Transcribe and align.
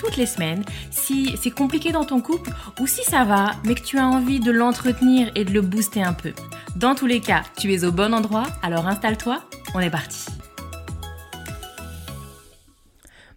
toutes 0.00 0.16
les 0.16 0.26
semaines 0.26 0.64
si 0.90 1.36
c'est 1.40 1.50
compliqué 1.50 1.92
dans 1.92 2.04
ton 2.04 2.20
couple 2.20 2.50
ou 2.80 2.86
si 2.86 3.04
ça 3.04 3.24
va, 3.24 3.52
mais 3.64 3.74
que 3.74 3.82
tu 3.82 3.98
as 3.98 4.06
envie 4.06 4.40
de 4.40 4.50
l'entretenir 4.50 5.30
et 5.34 5.44
de 5.44 5.52
le 5.52 5.60
booster 5.60 6.02
un 6.02 6.14
peu. 6.14 6.32
Dans 6.76 6.94
tous 6.94 7.06
les 7.06 7.20
cas, 7.20 7.42
tu 7.58 7.72
es 7.74 7.84
au 7.84 7.92
bon 7.92 8.14
endroit, 8.14 8.46
alors 8.62 8.86
installe-toi, 8.86 9.42
on 9.74 9.80
est 9.80 9.90
parti. 9.90 10.26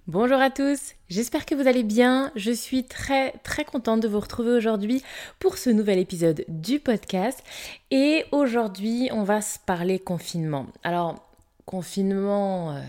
Bonjour 0.07 0.39
à 0.39 0.49
tous, 0.49 0.95
j'espère 1.09 1.45
que 1.45 1.55
vous 1.55 1.67
allez 1.67 1.83
bien. 1.83 2.31
Je 2.35 2.51
suis 2.51 2.85
très 2.85 3.31
très 3.43 3.65
contente 3.65 4.01
de 4.01 4.07
vous 4.07 4.19
retrouver 4.19 4.51
aujourd'hui 4.51 5.01
pour 5.39 5.57
ce 5.57 5.69
nouvel 5.69 5.97
épisode 5.97 6.45
du 6.47 6.79
podcast. 6.79 7.41
Et 7.89 8.25
aujourd'hui, 8.31 9.09
on 9.11 9.23
va 9.23 9.41
se 9.41 9.59
parler 9.59 9.99
confinement. 9.99 10.67
Alors, 10.83 11.25
confinement, 11.65 12.71
euh, 12.71 12.81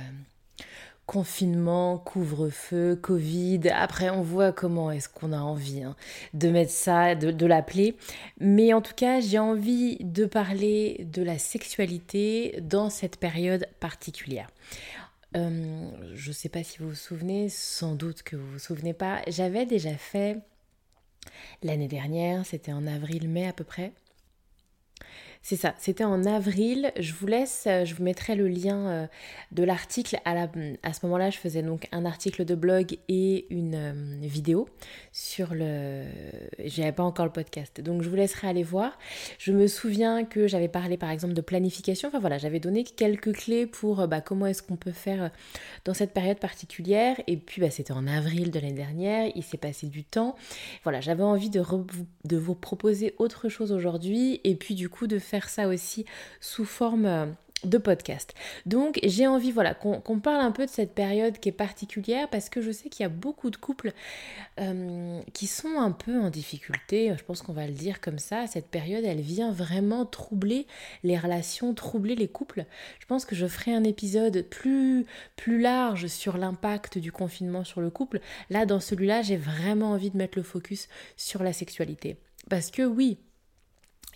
confinement, 1.06 1.98
couvre-feu, 1.98 2.96
Covid. 2.96 3.68
Après, 3.74 4.10
on 4.10 4.22
voit 4.22 4.52
comment 4.52 4.90
est-ce 4.90 5.08
qu'on 5.08 5.32
a 5.32 5.38
envie 5.38 5.82
hein, 5.82 5.96
de 6.32 6.48
mettre 6.48 6.72
ça, 6.72 7.14
de, 7.14 7.46
l'appeler. 7.46 7.96
Mais 8.40 8.72
en 8.72 8.80
tout 8.80 8.94
cas, 8.94 9.20
j'ai 9.20 9.38
envie 9.38 9.98
de 10.00 10.24
parler 10.24 11.06
de 11.12 11.22
la 11.22 11.38
sexualité 11.38 12.58
dans 12.62 12.90
cette 12.90 13.18
période 13.18 13.66
particulière. 13.80 14.48
Euh, 15.36 15.90
je 16.14 16.28
ne 16.28 16.34
sais 16.34 16.48
pas 16.48 16.62
si 16.62 16.78
vous 16.78 16.90
vous 16.90 16.94
souvenez, 16.94 17.48
sans 17.48 17.94
doute 17.94 18.22
que 18.22 18.36
vous 18.36 18.52
vous 18.52 18.58
souvenez 18.58 18.94
pas, 18.94 19.20
j'avais 19.26 19.66
déjà 19.66 19.94
fait 19.94 20.38
l'année 21.62 21.88
dernière, 21.88 22.46
c'était 22.46 22.72
en 22.72 22.86
avril-mai 22.86 23.48
à 23.48 23.52
peu 23.52 23.64
près, 23.64 23.92
c'est 25.46 25.56
ça, 25.56 25.74
c'était 25.76 26.04
en 26.04 26.24
avril. 26.24 26.90
Je 26.98 27.12
vous 27.12 27.26
laisse, 27.26 27.64
euh, 27.66 27.84
je 27.84 27.94
vous 27.94 28.02
mettrai 28.02 28.34
le 28.34 28.48
lien 28.48 28.88
euh, 28.88 29.06
de 29.52 29.62
l'article. 29.62 30.18
À, 30.24 30.32
à 30.32 30.92
ce 30.94 31.00
moment-là, 31.04 31.28
je 31.28 31.36
faisais 31.36 31.60
donc 31.60 31.86
un 31.92 32.06
article 32.06 32.46
de 32.46 32.54
blog 32.54 32.96
et 33.10 33.44
une 33.50 33.74
euh, 33.74 33.92
vidéo 34.22 34.66
sur 35.12 35.54
le. 35.54 36.04
J'avais 36.64 36.92
pas 36.92 37.02
encore 37.02 37.26
le 37.26 37.30
podcast, 37.30 37.82
donc 37.82 38.00
je 38.00 38.08
vous 38.08 38.16
laisserai 38.16 38.48
aller 38.48 38.62
voir. 38.62 38.98
Je 39.36 39.52
me 39.52 39.66
souviens 39.66 40.24
que 40.24 40.46
j'avais 40.46 40.68
parlé 40.68 40.96
par 40.96 41.10
exemple 41.10 41.34
de 41.34 41.42
planification. 41.42 42.08
Enfin 42.08 42.20
voilà, 42.20 42.38
j'avais 42.38 42.58
donné 42.58 42.82
quelques 42.82 43.34
clés 43.34 43.66
pour 43.66 44.08
bah, 44.08 44.22
comment 44.22 44.46
est-ce 44.46 44.62
qu'on 44.62 44.76
peut 44.76 44.92
faire 44.92 45.30
dans 45.84 45.92
cette 45.92 46.14
période 46.14 46.38
particulière. 46.38 47.20
Et 47.26 47.36
puis 47.36 47.60
bah, 47.60 47.70
c'était 47.70 47.92
en 47.92 48.06
avril 48.06 48.50
de 48.50 48.58
l'année 48.60 48.72
dernière. 48.72 49.30
Il 49.34 49.42
s'est 49.42 49.58
passé 49.58 49.88
du 49.88 50.04
temps. 50.04 50.36
Voilà, 50.84 51.02
j'avais 51.02 51.22
envie 51.22 51.50
de, 51.50 51.62
de 52.24 52.36
vous 52.38 52.54
proposer 52.54 53.14
autre 53.18 53.50
chose 53.50 53.72
aujourd'hui 53.72 54.40
et 54.44 54.54
puis 54.54 54.74
du 54.74 54.88
coup 54.88 55.06
de 55.06 55.18
faire 55.18 55.33
ça 55.48 55.68
aussi 55.68 56.04
sous 56.40 56.64
forme 56.64 57.06
euh, 57.06 57.26
de 57.64 57.78
podcast. 57.78 58.34
Donc 58.66 59.00
j'ai 59.02 59.26
envie 59.26 59.50
voilà 59.50 59.74
qu'on 59.74 60.20
parle 60.20 60.40
un 60.40 60.50
peu 60.50 60.66
de 60.66 60.70
cette 60.70 60.94
période 60.94 61.38
qui 61.38 61.48
est 61.48 61.52
particulière 61.52 62.28
parce 62.28 62.48
que 62.48 62.60
je 62.60 62.70
sais 62.70 62.88
qu'il 62.88 63.02
y 63.02 63.06
a 63.06 63.10
beaucoup 63.10 63.50
de 63.50 63.56
couples 63.56 63.92
euh, 64.60 65.20
qui 65.32 65.46
sont 65.46 65.78
un 65.78 65.90
peu 65.90 66.18
en 66.20 66.30
difficulté, 66.30 67.14
je 67.16 67.24
pense 67.24 67.42
qu'on 67.42 67.52
va 67.52 67.66
le 67.66 67.72
dire 67.72 68.00
comme 68.00 68.18
ça, 68.18 68.46
cette 68.46 68.68
période 68.68 69.04
elle 69.04 69.20
vient 69.20 69.50
vraiment 69.50 70.04
troubler 70.04 70.66
les 71.02 71.18
relations, 71.18 71.74
troubler 71.74 72.14
les 72.14 72.28
couples. 72.28 72.64
Je 73.00 73.06
pense 73.06 73.24
que 73.24 73.34
je 73.34 73.46
ferai 73.46 73.74
un 73.74 73.84
épisode 73.84 74.42
plus, 74.42 75.06
plus 75.36 75.60
large 75.60 76.06
sur 76.06 76.36
l'impact 76.36 76.98
du 76.98 77.12
confinement 77.12 77.64
sur 77.64 77.80
le 77.80 77.90
couple. 77.90 78.20
Là 78.50 78.66
dans 78.66 78.80
celui-là 78.80 79.22
j'ai 79.22 79.36
vraiment 79.36 79.92
envie 79.92 80.10
de 80.10 80.16
mettre 80.16 80.38
le 80.38 80.44
focus 80.44 80.88
sur 81.16 81.42
la 81.42 81.52
sexualité. 81.52 82.16
Parce 82.50 82.70
que 82.70 82.82
oui, 82.82 83.18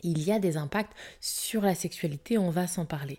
il 0.02 0.22
y 0.22 0.32
a 0.32 0.38
des 0.38 0.56
impacts 0.56 0.92
sur 1.20 1.62
la 1.62 1.74
sexualité, 1.74 2.38
on 2.38 2.50
va 2.50 2.66
s'en 2.66 2.84
parler. 2.84 3.18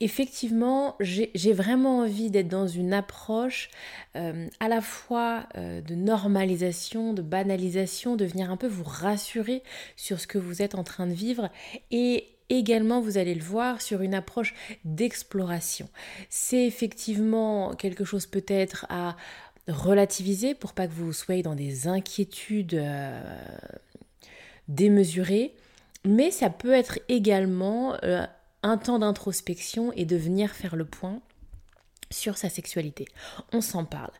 Effectivement, 0.00 0.96
j'ai 1.00 1.52
vraiment 1.52 2.00
envie 2.00 2.30
d'être 2.30 2.48
dans 2.48 2.66
une 2.66 2.92
approche 2.92 3.70
euh, 4.16 4.48
à 4.60 4.68
la 4.68 4.80
fois 4.80 5.46
euh, 5.56 5.80
de 5.80 5.94
normalisation, 5.94 7.12
de 7.12 7.22
banalisation, 7.22 8.16
de 8.16 8.24
venir 8.24 8.50
un 8.50 8.56
peu 8.56 8.66
vous 8.66 8.84
rassurer 8.84 9.62
sur 9.96 10.20
ce 10.20 10.26
que 10.26 10.38
vous 10.38 10.62
êtes 10.62 10.74
en 10.74 10.84
train 10.84 11.06
de 11.06 11.12
vivre 11.12 11.50
et 11.90 12.28
également, 12.50 13.00
vous 13.00 13.16
allez 13.16 13.34
le 13.34 13.42
voir, 13.42 13.80
sur 13.80 14.02
une 14.02 14.14
approche 14.14 14.54
d'exploration. 14.84 15.88
C'est 16.28 16.66
effectivement 16.66 17.74
quelque 17.74 18.04
chose 18.04 18.26
peut-être 18.26 18.86
à 18.88 19.16
relativiser 19.68 20.54
pour 20.54 20.72
pas 20.72 20.86
que 20.86 20.92
vous 20.92 21.12
soyez 21.12 21.42
dans 21.42 21.54
des 21.54 21.86
inquiétudes 21.86 22.74
euh, 22.74 23.22
démesurées 24.68 25.54
mais 26.04 26.30
ça 26.30 26.50
peut 26.50 26.72
être 26.72 26.98
également 27.08 27.96
euh, 28.04 28.26
un 28.62 28.78
temps 28.78 28.98
d'introspection 28.98 29.92
et 29.94 30.04
de 30.04 30.16
venir 30.16 30.50
faire 30.50 30.76
le 30.76 30.84
point 30.84 31.20
sur 32.10 32.36
sa 32.36 32.48
sexualité. 32.48 33.06
On 33.52 33.60
s'en 33.60 33.84
parle. 33.84 34.12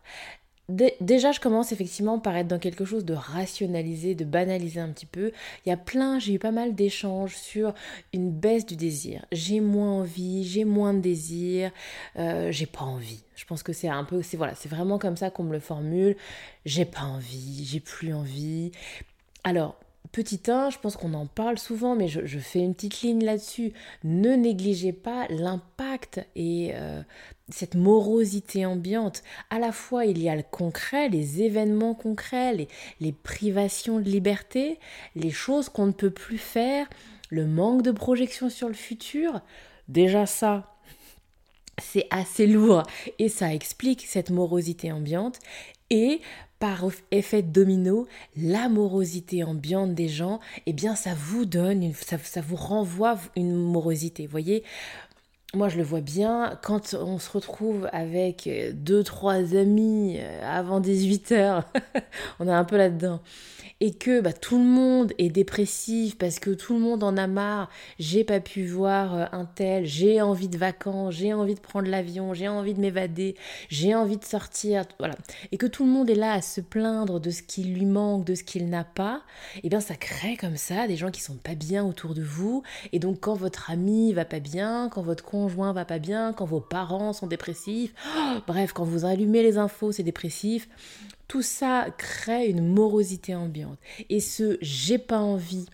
Déjà, 1.01 1.33
je 1.33 1.41
commence 1.41 1.73
effectivement 1.73 2.21
par 2.21 2.37
être 2.37 2.47
dans 2.47 2.61
quelque 2.61 2.85
chose 2.85 3.05
de 3.05 3.13
rationalisé, 3.15 4.15
de 4.15 4.25
banaliser 4.25 4.79
un 4.79 4.91
petit 4.91 5.07
peu. 5.07 5.33
Il 5.67 5.69
y 5.69 5.73
a 5.73 5.77
plein, 5.77 6.21
j'ai 6.21 6.35
eu 6.35 6.39
pas 6.39 6.53
mal 6.53 6.77
d'échanges 6.77 7.37
sur 7.37 7.75
une 8.13 8.31
baisse 8.31 8.67
du 8.67 8.77
désir. 8.77 9.27
J'ai 9.33 9.59
moins 9.59 9.91
envie, 9.91 10.45
j'ai 10.45 10.65
moins 10.65 10.95
de 10.95 11.01
désir, 11.01 11.73
euh, 12.17 12.53
j'ai 12.53 12.67
pas 12.67 12.85
envie. 12.85 13.25
Je 13.35 13.45
pense 13.47 13.65
que 13.65 13.73
c'est 13.73 13.89
un 13.89 14.05
peu, 14.05 14.23
c'est 14.23 14.37
voilà, 14.37 14.55
c'est 14.55 14.69
vraiment 14.69 14.99
comme 14.99 15.17
ça 15.17 15.31
qu'on 15.31 15.43
me 15.43 15.53
le 15.53 15.61
formule. 15.61 16.17
J'ai 16.65 16.85
pas 16.85 17.03
envie, 17.03 17.65
j'ai 17.65 17.81
plus 17.81 18.15
envie. 18.15 18.71
Alors, 19.43 19.77
Petit 20.13 20.41
1, 20.49 20.71
je 20.71 20.79
pense 20.79 20.97
qu'on 20.97 21.15
en 21.15 21.27
parle 21.27 21.57
souvent, 21.57 21.95
mais 21.95 22.09
je, 22.09 22.39
fais 22.39 22.59
une 22.59 22.75
petite 22.75 23.03
ligne 23.03 23.25
là-dessus. 23.25 23.73
Ne 24.03 24.35
négligez 24.35 24.93
pas 24.93 25.27
l'impact 25.29 26.27
et 26.35 26.73
euh, 26.75 27.01
cette 27.49 27.77
morosité 27.77 28.67
ambiante. 28.67 29.23
À 29.51 29.61
la 29.61 29.71
fois, 29.71 30.07
il 30.07 30.21
y 30.21 30.29
a 30.29 30.35
le 30.35 30.43
concret, 30.43 31.09
les 31.09 31.43
événements 31.43 31.95
concrets, 31.95 32.55
les, 32.55 32.69
les 33.01 33.13
privations 33.13 34.01
de 34.01 34.11
liberté, 34.11 34.81
les 35.15 35.31
choses 35.31 35.69
qu'on 35.69 35.87
ne 35.87 35.93
peut 35.93 36.11
plus 36.11 36.39
faire, 36.39 36.89
le 37.29 37.47
manque 37.47 37.83
de 37.83 37.93
projection 37.93 38.51
sur 38.51 38.67
le 38.67 38.75
futur. 38.75 39.41
Déjà 39.89 40.27
ça, 40.27 40.75
c'est 41.81 42.07
assez 42.11 42.47
lourd 42.47 42.83
et 43.19 43.29
ça 43.29 43.55
explique 43.55 44.07
cette 44.07 44.31
morosité 44.31 44.93
ambiante. 44.93 45.39
Et 45.91 46.21
par 46.61 46.85
effet 47.11 47.43
domino, 47.43 48.07
l'amorosité 48.37 49.43
ambiante 49.43 49.95
des 49.95 50.09
gens, 50.09 50.39
eh 50.67 50.73
bien 50.75 50.95
ça 50.95 51.15
vous 51.17 51.47
donne, 51.47 51.93
ça, 51.95 52.41
vous 52.41 52.55
renvoie 52.57 53.19
une 53.35 53.55
morosité. 53.55 54.27
Voyez, 54.27 54.63
moi 55.55 55.69
je 55.69 55.77
le 55.79 55.83
vois 55.83 56.01
bien, 56.01 56.59
quand 56.63 56.95
on 56.95 57.19
se 57.19 57.31
retrouve 57.31 57.89
avec 57.93 58.49
deux, 58.73 59.03
trois 59.03 59.57
amis 59.57 60.19
euh, 60.21 60.59
avant 60.59 60.79
18 60.79 61.33
heures, 61.33 61.65
on 62.39 62.47
est 62.47 62.53
un 62.53 62.65
peu 62.65 62.77
là-dedans. 62.77 63.21
Et 63.83 63.95
que 63.95 64.21
bah, 64.21 64.35
tout 64.35 64.59
le 64.59 64.65
monde 64.65 65.13
est 65.17 65.31
dépressif 65.31 66.19
parce 66.19 66.39
que 66.39 66.51
tout 66.51 66.75
le 66.75 66.81
monde 66.81 67.03
en 67.03 67.17
a 67.17 67.27
marre, 67.27 67.71
j'ai 67.99 68.25
pas 68.25 68.39
pu 68.39 68.67
voir 68.67 69.15
euh, 69.15 69.25
un 69.33 69.47
tel, 69.47 69.87
j'ai 69.87 70.21
envie 70.21 70.49
de 70.49 70.59
vacances, 70.59 71.15
j'ai 71.15 71.33
envie 71.33 71.55
de 71.55 71.61
prendre 71.61 71.89
l'avion, 71.89 72.35
j'ai 72.35 72.47
envie 72.47 72.75
de 72.75 72.81
m'évader, 72.81 73.35
j'ai 73.71 73.95
envie 73.95 74.19
de 74.19 74.25
sortir, 74.25 74.85
voilà. 74.99 75.15
Et 75.51 75.57
que 75.57 75.67
tout 75.67 75.85
le 75.85 75.91
monde 75.91 76.11
est 76.11 76.15
là 76.15 76.33
à 76.35 76.43
se 76.43 76.61
plaindre 76.61 77.19
de 77.21 77.31
ce 77.31 77.43
qui 77.43 77.65
lui 77.65 77.87
manque, 77.87 78.25
de 78.25 78.35
ce 78.35 78.45
qu'il 78.45 78.69
n'a 78.69 78.85
pas, 78.85 79.23
et 79.57 79.61
eh 79.65 79.69
bien 79.69 79.81
ça 79.81 79.97
crée 79.97 80.37
comme 80.37 80.59
ça 80.59 80.87
des 80.87 80.97
gens 80.97 81.11
qui 81.11 81.23
sont 81.23 81.37
pas 81.37 81.55
bien 81.55 81.85
autour 81.85 82.15
de 82.15 82.23
vous. 82.23 82.63
Et 82.93 82.99
donc 82.99 83.21
quand 83.21 83.35
votre 83.35 83.71
ami 83.71 84.13
va 84.13 84.27
pas 84.27 84.41
bien, 84.41 84.91
quand 84.93 85.03
votre 85.03 85.25
conjoint 85.41 85.73
va 85.73 85.85
pas 85.85 85.99
bien, 85.99 86.33
quand 86.33 86.45
vos 86.45 86.61
parents 86.61 87.13
sont 87.13 87.27
dépressifs, 87.27 87.95
bref, 88.47 88.73
quand 88.73 88.85
vous 88.85 89.05
allumez 89.05 89.43
les 89.43 89.57
infos, 89.59 89.93
c'est 89.93 90.03
dépressif 90.03 90.69
tout 91.29 91.43
ça 91.43 91.87
crée 91.97 92.49
une 92.49 92.75
morosité 92.75 93.37
ambiante. 93.37 93.79
Et 94.09 94.19
ce 94.19 94.59
j'ai 94.63 94.99
pas 94.99 95.21
envie 95.21 95.67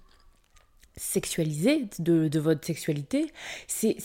sexualisé 0.99 1.89
de, 1.99 2.39
votre 2.39 2.67
sexualité, 2.67 3.33
c'est, 3.67 3.97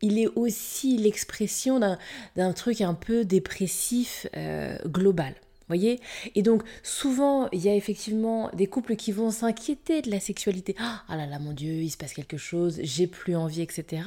il 0.00 0.18
est 0.18 0.28
aussi 0.34 0.96
l'expression 0.96 1.78
d'un, 1.78 2.52
truc 2.54 2.80
un 2.80 2.94
peu 2.94 3.26
dépressif 3.26 4.26
euh, 4.34 4.78
global. 4.86 5.34
Voyez? 5.68 6.00
Et 6.34 6.42
donc 6.42 6.62
souvent, 6.82 7.48
il 7.52 7.60
y 7.60 7.68
a 7.68 7.74
effectivement 7.74 8.50
des 8.54 8.66
couples 8.66 8.96
qui 8.96 9.12
vont 9.12 9.30
s'inquiéter 9.30 10.02
de 10.02 10.10
la 10.10 10.20
sexualité. 10.20 10.76
Ah 10.78 11.16
là 11.16 11.26
là, 11.26 11.38
mon 11.38 11.52
Dieu, 11.52 11.72
il 11.72 11.90
se 11.90 11.96
passe 11.96 12.12
quelque 12.12 12.36
chose, 12.36 12.80
j'ai 12.82 13.06
plus 13.06 13.36
envie, 13.36 13.62
etc. 13.62 14.02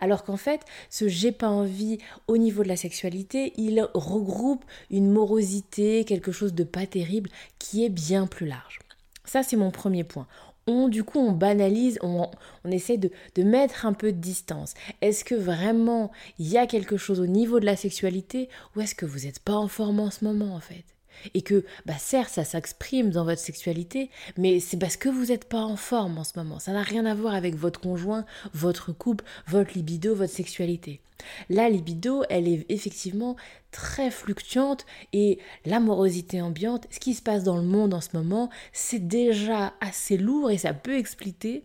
Alors 0.00 0.24
qu'en 0.24 0.36
fait, 0.36 0.60
ce 0.90 1.08
j'ai 1.08 1.32
pas 1.32 1.48
envie 1.48 1.98
au 2.26 2.36
niveau 2.36 2.62
de 2.62 2.68
la 2.68 2.76
sexualité, 2.76 3.52
il 3.56 3.88
regroupe 3.94 4.64
une 4.90 5.10
morosité, 5.10 6.04
quelque 6.04 6.32
chose 6.32 6.54
de 6.54 6.64
pas 6.64 6.86
terrible 6.86 7.30
qui 7.58 7.84
est 7.84 7.90
bien 7.90 8.26
plus 8.26 8.46
large. 8.46 8.78
Ça, 9.24 9.42
c'est 9.42 9.56
mon 9.56 9.70
premier 9.70 10.04
point 10.04 10.26
on, 10.66 10.88
du 10.88 11.04
coup, 11.04 11.18
on 11.18 11.32
banalise, 11.32 11.98
on, 12.02 12.28
essaie 12.64 12.98
de, 12.98 13.10
de, 13.36 13.42
mettre 13.42 13.86
un 13.86 13.92
peu 13.92 14.12
de 14.12 14.18
distance. 14.18 14.74
Est-ce 15.00 15.24
que 15.24 15.34
vraiment 15.34 16.10
il 16.38 16.48
y 16.48 16.58
a 16.58 16.66
quelque 16.66 16.96
chose 16.96 17.20
au 17.20 17.26
niveau 17.26 17.60
de 17.60 17.66
la 17.66 17.76
sexualité 17.76 18.48
ou 18.74 18.80
est-ce 18.80 18.94
que 18.94 19.06
vous 19.06 19.20
n'êtes 19.20 19.38
pas 19.38 19.54
en 19.54 19.68
forme 19.68 20.00
en 20.00 20.10
ce 20.10 20.24
moment 20.24 20.54
en 20.54 20.60
fait? 20.60 20.95
Et 21.34 21.42
que, 21.42 21.64
bah 21.84 21.98
certes, 21.98 22.30
ça 22.30 22.44
s'exprime 22.44 23.10
dans 23.10 23.24
votre 23.24 23.40
sexualité, 23.40 24.10
mais 24.36 24.60
c'est 24.60 24.78
parce 24.78 24.96
que 24.96 25.08
vous 25.08 25.26
n'êtes 25.26 25.48
pas 25.48 25.62
en 25.62 25.76
forme 25.76 26.18
en 26.18 26.24
ce 26.24 26.32
moment. 26.36 26.58
Ça 26.58 26.72
n'a 26.72 26.82
rien 26.82 27.06
à 27.06 27.14
voir 27.14 27.34
avec 27.34 27.54
votre 27.54 27.80
conjoint, 27.80 28.24
votre 28.54 28.92
couple, 28.92 29.24
votre 29.46 29.72
libido, 29.74 30.14
votre 30.14 30.32
sexualité. 30.32 31.00
La 31.48 31.68
libido, 31.68 32.24
elle 32.28 32.46
est 32.46 32.66
effectivement 32.68 33.36
très 33.70 34.10
fluctuante 34.10 34.86
et 35.12 35.38
l'amorosité 35.64 36.40
ambiante, 36.42 36.86
ce 36.90 37.00
qui 37.00 37.14
se 37.14 37.22
passe 37.22 37.42
dans 37.42 37.56
le 37.56 37.62
monde 37.62 37.94
en 37.94 38.00
ce 38.00 38.10
moment, 38.14 38.50
c'est 38.72 39.06
déjà 39.06 39.74
assez 39.80 40.16
lourd 40.16 40.50
et 40.50 40.58
ça 40.58 40.74
peut 40.74 40.96
expliquer, 40.96 41.64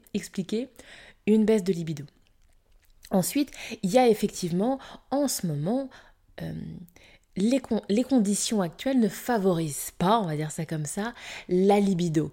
une 1.28 1.46
baisse 1.46 1.64
de 1.64 1.74
libido. 1.74 2.04
Ensuite, 3.12 3.52
il 3.84 3.92
y 3.92 3.98
a 3.98 4.08
effectivement 4.08 4.80
en 5.12 5.28
ce 5.28 5.46
moment 5.46 5.90
euh, 6.42 6.54
les, 7.38 7.62
les, 7.88 8.04
conditions 8.04 8.62
actuelles 8.62 9.00
ne 9.00 9.08
favorisent 9.08 9.92
pas, 9.98 10.20
on 10.20 10.26
va 10.26 10.36
dire 10.36 10.52
ça 10.52 10.66
comme 10.66 10.86
ça, 10.86 11.14
la 11.48 11.80
libido. 11.80 12.32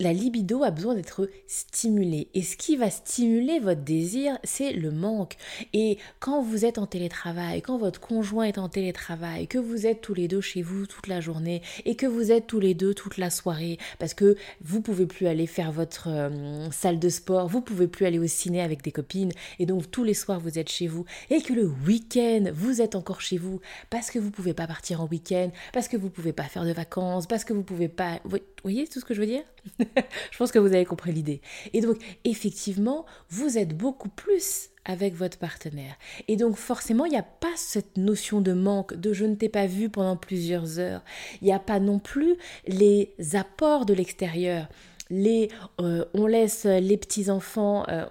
La 0.00 0.12
libido 0.12 0.64
a 0.64 0.72
besoin 0.72 0.96
d'être 0.96 1.30
stimulée. 1.46 2.28
Et 2.34 2.42
ce 2.42 2.56
qui 2.56 2.76
va 2.76 2.90
stimuler 2.90 3.60
votre 3.60 3.82
désir, 3.82 4.38
c'est 4.42 4.72
le 4.72 4.90
manque. 4.90 5.36
Et 5.72 5.98
quand 6.18 6.42
vous 6.42 6.64
êtes 6.64 6.78
en 6.78 6.86
télétravail, 6.86 7.62
quand 7.62 7.78
votre 7.78 8.00
conjoint 8.00 8.44
est 8.44 8.58
en 8.58 8.68
télétravail, 8.68 9.46
que 9.46 9.58
vous 9.58 9.86
êtes 9.86 10.00
tous 10.00 10.14
les 10.14 10.26
deux 10.26 10.40
chez 10.40 10.62
vous 10.62 10.86
toute 10.86 11.06
la 11.06 11.20
journée 11.20 11.62
et 11.84 11.94
que 11.94 12.06
vous 12.06 12.32
êtes 12.32 12.48
tous 12.48 12.58
les 12.58 12.74
deux 12.74 12.94
toute 12.94 13.18
la 13.18 13.30
soirée, 13.30 13.78
parce 14.00 14.14
que 14.14 14.36
vous 14.60 14.80
pouvez 14.80 15.06
plus 15.06 15.28
aller 15.28 15.46
faire 15.46 15.70
votre 15.70 16.08
euh, 16.08 16.68
salle 16.72 16.98
de 16.98 17.08
sport, 17.08 17.46
vous 17.46 17.60
pouvez 17.60 17.86
plus 17.86 18.06
aller 18.06 18.18
au 18.18 18.26
ciné 18.26 18.60
avec 18.60 18.82
des 18.82 18.92
copines, 18.92 19.32
et 19.60 19.66
donc 19.66 19.88
tous 19.90 20.02
les 20.02 20.14
soirs 20.14 20.40
vous 20.40 20.58
êtes 20.58 20.70
chez 20.70 20.88
vous, 20.88 21.04
et 21.30 21.42
que 21.42 21.52
le 21.52 21.72
week-end 21.86 22.50
vous 22.52 22.80
êtes 22.80 22.96
encore 22.96 23.20
chez 23.20 23.38
vous, 23.38 23.60
parce 23.88 24.10
que 24.10 24.18
vous 24.18 24.31
pouvez 24.32 24.54
pas 24.54 24.66
partir 24.66 25.00
en 25.00 25.06
week-end, 25.06 25.50
parce 25.72 25.86
que 25.86 25.96
vous 25.96 26.10
pouvez 26.10 26.32
pas 26.32 26.44
faire 26.44 26.64
de 26.64 26.72
vacances, 26.72 27.26
parce 27.26 27.44
que 27.44 27.52
vous 27.52 27.62
pouvez 27.62 27.88
pas. 27.88 28.18
Vous 28.24 28.38
voyez 28.62 28.88
tout 28.88 28.98
ce 28.98 29.04
que 29.04 29.14
je 29.14 29.20
veux 29.20 29.26
dire? 29.26 29.44
Je 29.78 30.38
pense 30.38 30.50
que 30.50 30.58
vous 30.58 30.74
avez 30.74 30.84
compris 30.84 31.12
l'idée. 31.12 31.40
Et 31.72 31.80
donc, 31.80 31.98
effectivement, 32.24 33.06
vous 33.30 33.58
êtes 33.58 33.76
beaucoup 33.76 34.08
plus 34.08 34.70
avec 34.84 35.14
votre 35.14 35.38
partenaire. 35.38 35.94
Et 36.28 36.36
donc 36.36 36.56
forcément, 36.56 37.04
il 37.04 37.10
n'y 37.10 37.18
a 37.18 37.22
pas 37.22 37.52
cette 37.56 37.96
notion 37.96 38.40
de 38.40 38.52
manque, 38.52 38.94
de 38.94 39.12
je 39.12 39.24
ne 39.24 39.34
t'ai 39.34 39.48
pas 39.48 39.66
vu 39.66 39.88
pendant 39.88 40.16
plusieurs 40.16 40.78
heures. 40.78 41.02
Il 41.40 41.44
n'y 41.44 41.52
a 41.52 41.60
pas 41.60 41.78
non 41.78 41.98
plus 41.98 42.36
les 42.66 43.14
apports 43.34 43.86
de 43.86 43.94
l'extérieur. 43.94 44.68
Les, 45.10 45.50
euh, 45.80 46.04
on 46.14 46.26
laisse 46.26 46.64
les 46.64 46.96
petits 46.96 47.30
enfants, 47.30 47.84
euh, 47.88 48.06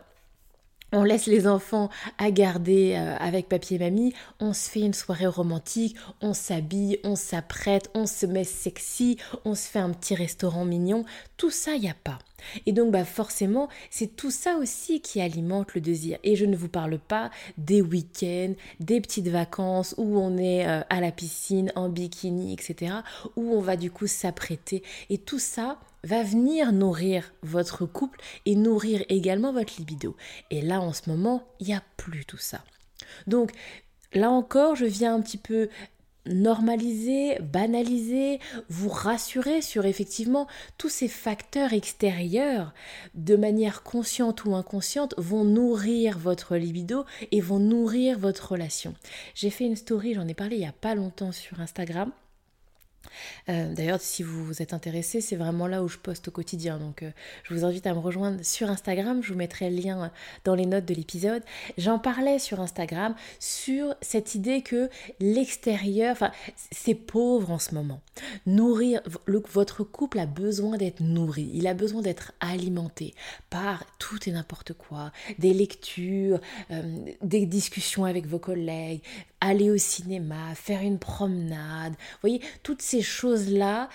on 0.91 1.03
laisse 1.03 1.25
les 1.25 1.47
enfants 1.47 1.89
à 2.17 2.31
garder 2.31 2.95
euh, 2.95 3.15
avec 3.19 3.49
papier 3.49 3.79
mamie, 3.79 4.13
on 4.39 4.53
se 4.53 4.69
fait 4.69 4.81
une 4.81 4.93
soirée 4.93 5.27
romantique, 5.27 5.95
on 6.21 6.33
s'habille, 6.33 6.99
on 7.03 7.15
s'apprête, 7.15 7.89
on 7.93 8.05
se 8.05 8.25
met 8.25 8.43
sexy, 8.43 9.17
on 9.45 9.55
se 9.55 9.67
fait 9.67 9.79
un 9.79 9.91
petit 9.91 10.15
restaurant 10.15 10.65
mignon, 10.65 11.05
tout 11.37 11.51
ça 11.51 11.73
il 11.75 11.81
n'y 11.81 11.89
a 11.89 11.95
pas. 12.03 12.19
Et 12.65 12.71
donc 12.71 12.91
bah 12.91 13.05
forcément, 13.05 13.69
c'est 13.89 14.15
tout 14.15 14.31
ça 14.31 14.57
aussi 14.57 15.01
qui 15.01 15.21
alimente 15.21 15.75
le 15.75 15.81
désir. 15.81 16.17
Et 16.23 16.35
je 16.35 16.45
ne 16.45 16.55
vous 16.55 16.69
parle 16.69 16.97
pas 16.97 17.29
des 17.57 17.81
week-ends, 17.81 18.53
des 18.79 18.99
petites 18.99 19.27
vacances 19.27 19.95
où 19.97 20.17
on 20.17 20.37
est 20.37 20.67
euh, 20.67 20.81
à 20.89 21.01
la 21.01 21.11
piscine 21.11 21.71
en 21.75 21.89
bikini, 21.89 22.53
etc. 22.53 22.95
où 23.35 23.53
on 23.53 23.61
va 23.61 23.77
du 23.77 23.91
coup 23.91 24.07
s'apprêter. 24.07 24.83
Et 25.09 25.17
tout 25.17 25.39
ça, 25.39 25.77
va 26.03 26.23
venir 26.23 26.71
nourrir 26.71 27.31
votre 27.43 27.85
couple 27.85 28.19
et 28.45 28.55
nourrir 28.55 29.03
également 29.09 29.53
votre 29.53 29.73
libido. 29.77 30.15
Et 30.49 30.61
là, 30.61 30.81
en 30.81 30.93
ce 30.93 31.09
moment, 31.09 31.43
il 31.59 31.67
n'y 31.67 31.73
a 31.73 31.83
plus 31.97 32.25
tout 32.25 32.37
ça. 32.37 32.63
Donc, 33.27 33.51
là 34.13 34.29
encore, 34.29 34.75
je 34.75 34.85
viens 34.85 35.15
un 35.15 35.21
petit 35.21 35.37
peu 35.37 35.69
normaliser, 36.27 37.39
banaliser, 37.39 38.39
vous 38.69 38.89
rassurer 38.89 39.61
sur 39.61 39.85
effectivement 39.85 40.47
tous 40.77 40.89
ces 40.89 41.07
facteurs 41.07 41.73
extérieurs 41.73 42.73
de 43.15 43.35
manière 43.35 43.81
consciente 43.83 44.45
ou 44.45 44.55
inconsciente 44.55 45.15
vont 45.17 45.43
nourrir 45.43 46.19
votre 46.19 46.57
libido 46.57 47.05
et 47.31 47.41
vont 47.41 47.59
nourrir 47.59 48.19
votre 48.19 48.51
relation. 48.51 48.93
J'ai 49.33 49.49
fait 49.49 49.65
une 49.65 49.75
story, 49.75 50.13
j'en 50.13 50.27
ai 50.27 50.33
parlé 50.33 50.57
il 50.57 50.59
n'y 50.59 50.67
a 50.67 50.73
pas 50.73 50.95
longtemps 50.95 51.31
sur 51.31 51.59
Instagram 51.59 52.11
euh, 53.49 53.73
d'ailleurs, 53.73 54.01
si 54.01 54.23
vous 54.23 54.61
êtes 54.61 54.73
intéressé, 54.73 55.21
c'est 55.21 55.35
vraiment 55.35 55.67
là 55.67 55.83
où 55.83 55.87
je 55.87 55.97
poste 55.97 56.27
au 56.27 56.31
quotidien. 56.31 56.77
Donc, 56.77 57.03
euh, 57.03 57.11
je 57.43 57.53
vous 57.53 57.65
invite 57.65 57.87
à 57.87 57.93
me 57.93 57.99
rejoindre 57.99 58.43
sur 58.43 58.69
Instagram. 58.69 59.21
Je 59.23 59.33
vous 59.33 59.37
mettrai 59.37 59.69
le 59.69 59.81
lien 59.81 60.03
euh, 60.03 60.07
dans 60.43 60.55
les 60.55 60.65
notes 60.65 60.85
de 60.85 60.93
l'épisode. 60.93 61.43
J'en 61.77 61.99
parlais 61.99 62.39
sur 62.39 62.59
Instagram 62.59 63.15
sur 63.39 63.95
cette 64.01 64.35
idée 64.35 64.61
que 64.61 64.89
l'extérieur, 65.19 66.11
enfin, 66.11 66.31
c'est 66.71 66.95
pauvre 66.95 67.51
en 67.51 67.59
ce 67.59 67.73
moment. 67.73 68.01
Nourrir, 68.45 69.01
votre 69.27 69.83
couple 69.83 70.19
a 70.19 70.25
besoin 70.25 70.77
d'être 70.77 70.99
nourri. 71.01 71.49
Il 71.53 71.67
a 71.67 71.73
besoin 71.73 72.01
d'être 72.01 72.33
alimenté 72.39 73.13
par 73.49 73.85
tout 73.97 74.17
et 74.27 74.31
n'importe 74.31 74.73
quoi. 74.73 75.11
Des 75.39 75.53
lectures, 75.53 76.39
des 77.21 77.45
discussions 77.45 78.05
avec 78.05 78.27
vos 78.27 78.39
collègues, 78.39 79.01
aller 79.41 79.71
au 79.71 79.77
cinéma, 79.77 80.55
faire 80.55 80.81
une 80.81 80.99
promenade, 80.99 81.93
vous 81.93 82.19
voyez, 82.21 82.41
toutes 82.63 82.81
ces 82.81 83.01
choses-là, 83.01 83.89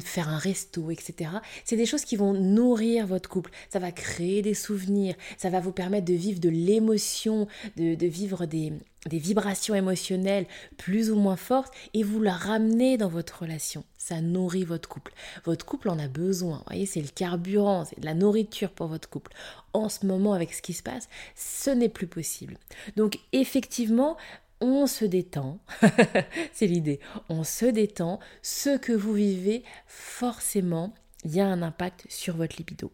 faire 0.00 0.28
un 0.28 0.38
resto, 0.38 0.90
etc. 0.90 1.30
C'est 1.64 1.76
des 1.76 1.86
choses 1.86 2.04
qui 2.04 2.16
vont 2.16 2.32
nourrir 2.32 3.06
votre 3.06 3.28
couple. 3.28 3.50
Ça 3.70 3.78
va 3.78 3.92
créer 3.92 4.42
des 4.42 4.54
souvenirs, 4.54 5.14
ça 5.36 5.50
va 5.50 5.60
vous 5.60 5.72
permettre 5.72 6.06
de 6.06 6.14
vivre 6.14 6.40
de 6.40 6.48
l'émotion, 6.48 7.46
de, 7.76 8.06
vivre 8.06 8.46
des, 8.46 8.72
des 9.06 9.18
vibrations 9.18 9.74
émotionnelles 9.74 10.46
plus 10.76 11.10
ou 11.10 11.16
moins 11.16 11.36
fortes 11.36 11.72
et 11.94 12.02
vous 12.02 12.20
la 12.20 12.32
ramenez 12.32 12.96
dans 12.96 13.08
votre 13.08 13.42
relation. 13.42 13.84
Ça 13.98 14.20
nourrit 14.20 14.64
votre 14.64 14.88
couple. 14.88 15.12
Votre 15.44 15.64
couple 15.64 15.88
en 15.88 15.98
a 15.98 16.08
besoin. 16.08 16.58
Vous 16.58 16.64
voyez, 16.68 16.86
c'est 16.86 17.00
le 17.00 17.08
carburant, 17.08 17.84
c'est 17.84 18.00
de 18.00 18.06
la 18.06 18.14
nourriture 18.14 18.70
pour 18.70 18.88
votre 18.88 19.08
couple. 19.08 19.32
En 19.72 19.88
ce 19.88 20.06
moment, 20.06 20.32
avec 20.32 20.52
ce 20.52 20.62
qui 20.62 20.72
se 20.72 20.82
passe, 20.82 21.08
ce 21.36 21.70
n'est 21.70 21.88
plus 21.88 22.08
possible. 22.08 22.58
Donc, 22.96 23.18
effectivement, 23.32 24.16
on 24.62 24.86
se 24.86 25.04
détend, 25.04 25.58
c'est 26.52 26.66
l'idée, 26.66 27.00
on 27.28 27.44
se 27.44 27.66
détend, 27.66 28.20
ce 28.40 28.78
que 28.78 28.92
vous 28.92 29.12
vivez, 29.12 29.64
forcément, 29.86 30.94
il 31.24 31.34
y 31.34 31.40
a 31.40 31.46
un 31.46 31.62
impact 31.62 32.06
sur 32.08 32.36
votre 32.36 32.56
libido. 32.56 32.92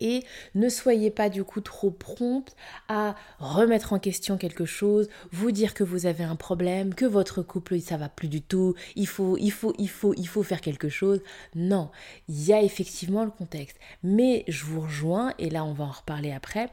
Et 0.00 0.24
ne 0.56 0.68
soyez 0.68 1.10
pas 1.10 1.28
du 1.28 1.44
coup 1.44 1.60
trop 1.60 1.90
prompte 1.90 2.56
à 2.88 3.14
remettre 3.38 3.92
en 3.92 4.00
question 4.00 4.36
quelque 4.36 4.64
chose, 4.64 5.08
vous 5.30 5.52
dire 5.52 5.72
que 5.72 5.84
vous 5.84 6.06
avez 6.06 6.24
un 6.24 6.34
problème, 6.34 6.94
que 6.94 7.04
votre 7.04 7.42
couple 7.42 7.78
ça 7.80 7.96
va 7.96 8.08
plus 8.08 8.28
du 8.28 8.42
tout, 8.42 8.74
il 8.96 9.06
faut 9.06 9.36
il 9.38 9.52
faut 9.52 9.72
il 9.78 9.88
faut 9.88 10.12
il 10.14 10.26
faut 10.26 10.42
faire 10.42 10.60
quelque 10.60 10.88
chose. 10.88 11.20
Non, 11.54 11.90
il 12.28 12.42
y 12.44 12.52
a 12.52 12.60
effectivement 12.60 13.24
le 13.24 13.30
contexte, 13.30 13.78
mais 14.02 14.44
je 14.48 14.64
vous 14.64 14.80
rejoins 14.80 15.32
et 15.38 15.48
là 15.48 15.64
on 15.64 15.74
va 15.74 15.84
en 15.84 15.92
reparler 15.92 16.32
après 16.32 16.70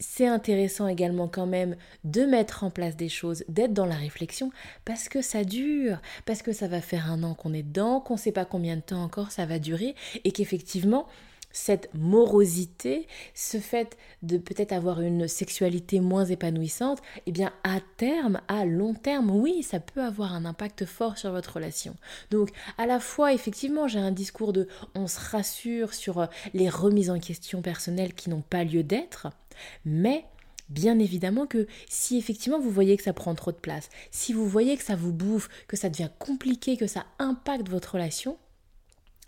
c'est 0.00 0.26
intéressant 0.26 0.86
également 0.86 1.28
quand 1.28 1.46
même 1.46 1.76
de 2.04 2.22
mettre 2.22 2.64
en 2.64 2.70
place 2.70 2.96
des 2.96 3.08
choses, 3.08 3.44
d'être 3.48 3.72
dans 3.72 3.86
la 3.86 3.96
réflexion, 3.96 4.50
parce 4.84 5.08
que 5.08 5.22
ça 5.22 5.44
dure, 5.44 6.00
parce 6.24 6.42
que 6.42 6.52
ça 6.52 6.68
va 6.68 6.80
faire 6.80 7.10
un 7.10 7.22
an 7.22 7.34
qu'on 7.34 7.52
est 7.52 7.62
dedans, 7.62 8.00
qu'on 8.00 8.14
ne 8.14 8.18
sait 8.18 8.32
pas 8.32 8.44
combien 8.44 8.76
de 8.76 8.82
temps 8.82 9.02
encore 9.02 9.32
ça 9.32 9.46
va 9.46 9.58
durer, 9.58 9.94
et 10.24 10.32
qu'effectivement, 10.32 11.06
cette 11.58 11.90
morosité, 11.92 13.08
ce 13.34 13.58
fait 13.58 13.96
de 14.22 14.38
peut-être 14.38 14.72
avoir 14.72 15.00
une 15.00 15.26
sexualité 15.26 15.98
moins 15.98 16.24
épanouissante, 16.24 17.00
eh 17.26 17.32
bien 17.32 17.52
à 17.64 17.80
terme, 17.96 18.40
à 18.46 18.64
long 18.64 18.94
terme, 18.94 19.30
oui, 19.30 19.64
ça 19.64 19.80
peut 19.80 20.00
avoir 20.00 20.34
un 20.34 20.44
impact 20.44 20.84
fort 20.84 21.18
sur 21.18 21.32
votre 21.32 21.54
relation. 21.54 21.96
Donc 22.30 22.50
à 22.78 22.86
la 22.86 23.00
fois, 23.00 23.32
effectivement, 23.32 23.88
j'ai 23.88 23.98
un 23.98 24.12
discours 24.12 24.52
de 24.52 24.68
on 24.94 25.08
se 25.08 25.18
rassure 25.18 25.94
sur 25.94 26.20
euh, 26.20 26.26
les 26.54 26.68
remises 26.68 27.10
en 27.10 27.18
question 27.18 27.60
personnelles 27.60 28.14
qui 28.14 28.30
n'ont 28.30 28.42
pas 28.42 28.62
lieu 28.64 28.82
d'être, 28.82 29.28
mais 29.84 30.24
Bien 30.68 30.98
évidemment 30.98 31.46
que 31.46 31.66
si 31.88 32.18
effectivement 32.18 32.60
vous 32.60 32.70
voyez 32.70 32.98
que 32.98 33.02
ça 33.02 33.14
prend 33.14 33.34
trop 33.34 33.52
de 33.52 33.56
place, 33.56 33.88
si 34.10 34.34
vous 34.34 34.46
voyez 34.46 34.76
que 34.76 34.84
ça 34.84 34.96
vous 34.96 35.14
bouffe, 35.14 35.48
que 35.66 35.78
ça 35.78 35.88
devient 35.88 36.10
compliqué, 36.18 36.76
que 36.76 36.86
ça 36.86 37.06
impacte 37.18 37.70
votre 37.70 37.94
relation, 37.94 38.36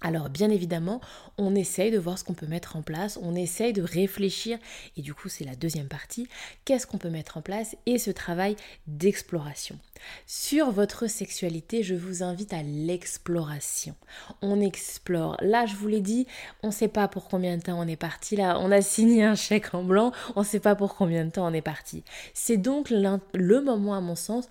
Alors 0.02 0.30
bien 0.30 0.50
évidemment, 0.50 1.00
on 1.36 1.54
essaye 1.54 1.90
de 1.90 1.98
voir 1.98 2.18
ce 2.18 2.24
qu'on 2.24 2.34
peut 2.34 2.46
mettre 2.46 2.76
en 2.76 2.82
place, 2.82 3.18
on 3.22 3.34
essaye 3.34 3.72
de 3.72 3.82
réfléchir, 3.82 4.58
et 4.96 5.02
du 5.02 5.12
coup 5.12 5.28
c'est 5.28 5.44
la 5.44 5.54
deuxième 5.54 5.88
partie, 5.88 6.26
qu'est-ce 6.64 6.86
qu'on 6.86 6.98
peut 6.98 7.10
mettre 7.10 7.36
en 7.36 7.42
place 7.42 7.76
et 7.86 7.98
ce 7.98 8.10
travail 8.10 8.56
d'exploration? 8.86 9.78
Sur 10.26 10.70
votre 10.70 11.06
sexualité, 11.06 11.82
je 11.82 11.94
vous 11.94 12.22
invite 12.22 12.54
à 12.54 12.62
l'exploration. 12.62 13.94
On 14.40 14.60
explore. 14.60 15.36
Là, 15.42 15.66
je 15.66 15.74
vous 15.74 15.88
l'ai 15.88 16.00
dit, 16.00 16.26
on 16.62 16.68
ne 16.68 16.72
sait 16.72 16.88
pas 16.88 17.06
pour 17.06 17.28
combien 17.28 17.58
de 17.58 17.62
temps 17.62 17.78
on 17.78 17.86
est 17.86 17.96
parti. 17.96 18.36
Là, 18.36 18.58
on 18.60 18.70
a 18.70 18.80
signé 18.80 19.24
un 19.24 19.34
chèque 19.34 19.74
en 19.74 19.84
blanc, 19.84 20.12
on 20.36 20.40
ne 20.40 20.46
sait 20.46 20.60
pas 20.60 20.74
pour 20.74 20.94
combien 20.94 21.26
de 21.26 21.30
temps 21.30 21.46
on 21.46 21.52
est 21.52 21.60
parti. 21.60 22.02
C'est 22.32 22.56
donc 22.56 22.90
le 22.90 23.60
moment, 23.60 23.94
à 23.94 24.00
mon 24.00 24.16
sens, 24.16 24.48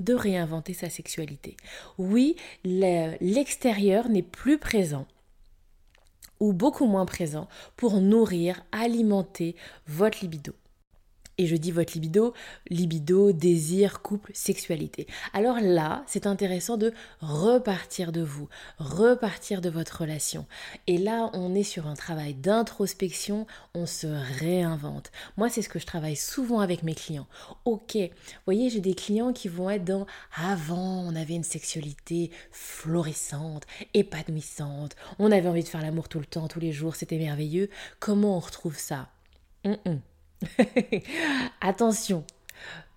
de 0.00 0.14
réinventer 0.14 0.74
sa 0.74 0.90
sexualité. 0.90 1.56
Oui, 1.98 2.36
l'extérieur 2.64 4.08
n'est 4.08 4.22
plus 4.22 4.58
présent 4.58 5.06
ou 6.40 6.52
beaucoup 6.52 6.86
moins 6.86 7.06
présent 7.06 7.48
pour 7.76 8.00
nourrir, 8.00 8.64
alimenter 8.72 9.54
votre 9.86 10.20
libido. 10.22 10.52
Et 11.40 11.46
je 11.46 11.56
dis 11.56 11.70
votre 11.70 11.94
libido, 11.94 12.34
libido, 12.68 13.32
désir, 13.32 14.02
couple, 14.02 14.30
sexualité. 14.34 15.06
Alors 15.32 15.56
là, 15.58 16.04
c'est 16.06 16.26
intéressant 16.26 16.76
de 16.76 16.92
repartir 17.20 18.12
de 18.12 18.20
vous, 18.20 18.46
repartir 18.76 19.62
de 19.62 19.70
votre 19.70 20.02
relation. 20.02 20.44
Et 20.86 20.98
là, 20.98 21.30
on 21.32 21.54
est 21.54 21.62
sur 21.62 21.86
un 21.86 21.94
travail 21.94 22.34
d'introspection, 22.34 23.46
on 23.72 23.86
se 23.86 24.06
réinvente. 24.38 25.12
Moi, 25.38 25.48
c'est 25.48 25.62
ce 25.62 25.70
que 25.70 25.78
je 25.78 25.86
travaille 25.86 26.14
souvent 26.14 26.60
avec 26.60 26.82
mes 26.82 26.94
clients. 26.94 27.26
Ok, 27.64 27.96
vous 27.96 28.10
voyez, 28.44 28.68
j'ai 28.68 28.80
des 28.80 28.94
clients 28.94 29.32
qui 29.32 29.48
vont 29.48 29.70
être 29.70 29.86
dans 29.86 30.06
avant, 30.36 31.06
on 31.06 31.16
avait 31.16 31.36
une 31.36 31.42
sexualité 31.42 32.30
florissante, 32.52 33.64
épanouissante, 33.94 34.94
on 35.18 35.32
avait 35.32 35.48
envie 35.48 35.64
de 35.64 35.68
faire 35.68 35.80
l'amour 35.80 36.10
tout 36.10 36.20
le 36.20 36.26
temps, 36.26 36.48
tous 36.48 36.60
les 36.60 36.72
jours, 36.72 36.96
c'était 36.96 37.16
merveilleux. 37.16 37.70
Comment 37.98 38.36
on 38.36 38.40
retrouve 38.40 38.76
ça? 38.76 39.08
Attention, 41.60 42.24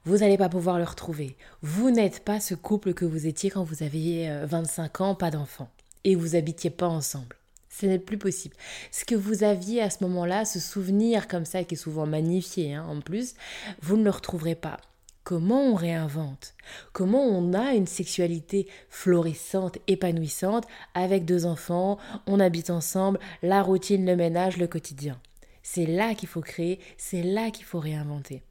vous 0.05 0.17
n'allez 0.17 0.37
pas 0.37 0.49
pouvoir 0.49 0.77
le 0.77 0.83
retrouver. 0.83 1.35
Vous 1.61 1.91
n'êtes 1.91 2.23
pas 2.23 2.39
ce 2.39 2.55
couple 2.55 2.93
que 2.93 3.05
vous 3.05 3.27
étiez 3.27 3.49
quand 3.49 3.63
vous 3.63 3.83
aviez 3.83 4.31
25 4.45 5.01
euh, 5.01 5.03
ans, 5.03 5.15
pas 5.15 5.31
d'enfant, 5.31 5.69
et 6.03 6.15
vous 6.15 6.35
habitiez 6.35 6.69
pas 6.69 6.87
ensemble. 6.87 7.35
Ce 7.69 7.85
n'est 7.85 7.99
plus 7.99 8.17
possible. 8.17 8.55
Ce 8.91 9.03
que 9.03 9.15
vous 9.15 9.43
aviez 9.43 9.81
à 9.81 9.89
ce 9.89 10.03
moment-là, 10.03 10.45
ce 10.45 10.59
souvenir 10.59 11.27
comme 11.27 11.45
ça, 11.45 11.63
qui 11.63 11.75
est 11.75 11.77
souvent 11.77 12.05
magnifié 12.05 12.75
hein, 12.75 12.85
en 12.87 13.01
plus, 13.01 13.33
vous 13.81 13.97
ne 13.97 14.03
le 14.03 14.11
retrouverez 14.11 14.55
pas. 14.55 14.77
Comment 15.23 15.71
on 15.71 15.75
réinvente? 15.75 16.53
Comment 16.91 17.23
on 17.23 17.53
a 17.53 17.73
une 17.73 17.87
sexualité 17.87 18.67
florissante, 18.89 19.77
épanouissante, 19.87 20.67
avec 20.93 21.23
deux 21.23 21.45
enfants, 21.45 21.97
on 22.27 22.41
habite 22.41 22.69
ensemble, 22.69 23.19
la 23.41 23.63
routine, 23.63 24.05
le 24.05 24.17
ménage, 24.17 24.57
le 24.57 24.67
quotidien? 24.67 25.17
C'est 25.63 25.85
là 25.85 26.13
qu'il 26.13 26.29
faut 26.29 26.41
créer, 26.41 26.79
c'est 26.97 27.23
là 27.23 27.49
qu'il 27.49 27.65
faut 27.65 27.79
réinventer. 27.79 28.43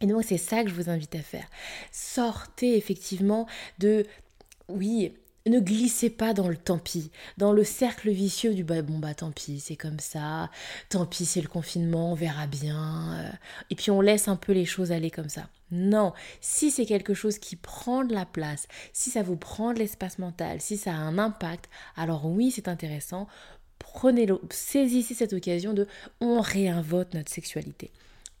Et 0.00 0.06
donc 0.06 0.24
c'est 0.24 0.38
ça 0.38 0.64
que 0.64 0.70
je 0.70 0.74
vous 0.74 0.90
invite 0.90 1.14
à 1.14 1.22
faire. 1.22 1.46
Sortez 1.92 2.76
effectivement 2.76 3.46
de... 3.78 4.04
Oui, 4.68 5.12
ne 5.46 5.60
glissez 5.60 6.10
pas 6.10 6.34
dans 6.34 6.48
le 6.48 6.56
tant 6.56 6.78
pis, 6.78 7.10
dans 7.36 7.52
le 7.52 7.64
cercle 7.64 8.10
vicieux 8.10 8.54
du 8.54 8.64
bah, 8.64 8.82
bon 8.82 8.98
bah 8.98 9.14
tant 9.14 9.32
pis, 9.32 9.60
c'est 9.60 9.76
comme 9.76 9.98
ça, 9.98 10.50
tant 10.88 11.04
pis 11.04 11.24
c'est 11.24 11.40
le 11.40 11.48
confinement, 11.48 12.12
on 12.12 12.14
verra 12.14 12.46
bien, 12.46 13.18
euh, 13.18 13.30
et 13.70 13.74
puis 13.74 13.90
on 13.90 14.00
laisse 14.00 14.28
un 14.28 14.36
peu 14.36 14.52
les 14.52 14.64
choses 14.64 14.92
aller 14.92 15.10
comme 15.10 15.28
ça. 15.28 15.48
Non, 15.72 16.12
si 16.40 16.70
c'est 16.70 16.86
quelque 16.86 17.14
chose 17.14 17.38
qui 17.38 17.56
prend 17.56 18.04
de 18.04 18.14
la 18.14 18.26
place, 18.26 18.68
si 18.92 19.10
ça 19.10 19.22
vous 19.22 19.36
prend 19.36 19.72
de 19.72 19.78
l'espace 19.78 20.18
mental, 20.18 20.60
si 20.60 20.76
ça 20.76 20.92
a 20.92 20.96
un 20.96 21.18
impact, 21.18 21.68
alors 21.96 22.26
oui 22.26 22.50
c'est 22.52 22.68
intéressant, 22.68 23.26
prenez-le, 23.82 24.38
saisissez 24.50 25.14
cette 25.14 25.32
occasion 25.32 25.74
de 25.74 25.86
on 26.20 26.40
réinvente 26.40 27.14
notre 27.14 27.30
sexualité. 27.30 27.90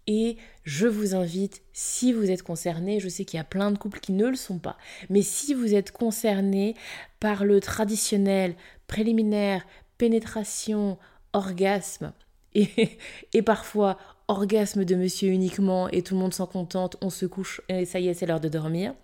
Et 0.06 0.36
je 0.64 0.86
vous 0.86 1.14
invite, 1.14 1.62
si 1.72 2.12
vous 2.12 2.30
êtes 2.30 2.42
concerné, 2.42 2.98
je 2.98 3.08
sais 3.08 3.24
qu'il 3.24 3.38
y 3.38 3.40
a 3.40 3.44
plein 3.44 3.70
de 3.70 3.78
couples 3.78 4.00
qui 4.00 4.12
ne 4.12 4.26
le 4.26 4.36
sont 4.36 4.58
pas, 4.58 4.76
mais 5.10 5.22
si 5.22 5.54
vous 5.54 5.74
êtes 5.74 5.92
concerné 5.92 6.74
par 7.20 7.44
le 7.44 7.60
traditionnel, 7.60 8.56
préliminaire, 8.86 9.64
pénétration, 9.98 10.98
orgasme, 11.32 12.12
et, 12.54 12.98
et 13.32 13.42
parfois 13.42 13.96
orgasme 14.28 14.84
de 14.84 14.94
monsieur 14.94 15.30
uniquement, 15.30 15.88
et 15.88 16.02
tout 16.02 16.14
le 16.14 16.20
monde 16.20 16.34
s'en 16.34 16.46
contente, 16.46 16.96
on 17.00 17.10
se 17.10 17.26
couche, 17.26 17.60
et 17.68 17.84
ça 17.84 18.00
y 18.00 18.08
est, 18.08 18.14
c'est 18.14 18.26
l'heure 18.26 18.40
de 18.40 18.48
dormir, 18.48 18.94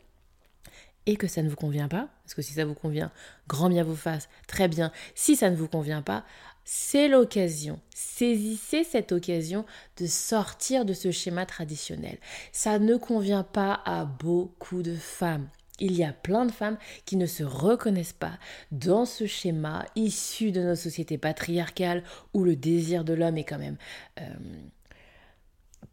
et 1.09 1.17
que 1.17 1.27
ça 1.27 1.43
ne 1.43 1.49
vous 1.49 1.57
convient 1.57 1.89
pas, 1.89 2.11
parce 2.23 2.35
que 2.35 2.43
si 2.43 2.53
ça 2.53 2.67
vous 2.67 2.75
convient, 2.75 3.11
grand 3.49 3.71
bien 3.71 3.83
vous 3.83 3.97
fasse, 3.97 4.29
très 4.47 4.69
bien. 4.69 4.93
Si 5.15 5.37
ça 5.37 5.49
ne 5.49 5.57
vous 5.57 5.67
convient 5.67 6.03
pas, 6.03 6.23
c'est 6.67 7.09
l'occasion. 7.09 7.81
Saisissez 7.95 8.85
cette 8.85 9.11
occasion 9.11 9.65
de 9.97 10.05
sortir 10.05 10.85
de 10.85 10.93
ce 10.93 11.11
schéma 11.11 11.47
traditionnel. 11.47 12.19
Ça 12.53 12.79
ne 12.79 12.97
convient 12.97 13.43
pas 13.43 13.81
à 13.87 14.05
beaucoup 14.05 14.83
de 14.83 14.95
femmes. 14.95 15.49
Il 15.81 15.97
y 15.97 16.05
a 16.05 16.13
plein 16.13 16.45
de 16.45 16.53
femmes 16.53 16.77
qui 17.07 17.17
ne 17.17 17.25
se 17.25 17.43
reconnaissent 17.43 18.13
pas 18.13 18.39
dans 18.71 19.07
ce 19.07 19.25
schéma 19.25 19.87
issu 19.97 20.53
de 20.53 20.61
nos 20.61 20.75
sociétés 20.75 21.17
patriarcales 21.17 22.05
où 22.35 22.45
le 22.45 22.55
désir 22.55 23.03
de 23.03 23.15
l'homme 23.15 23.39
est 23.39 23.45
quand 23.45 23.59
même 23.59 23.79
euh, 24.21 24.35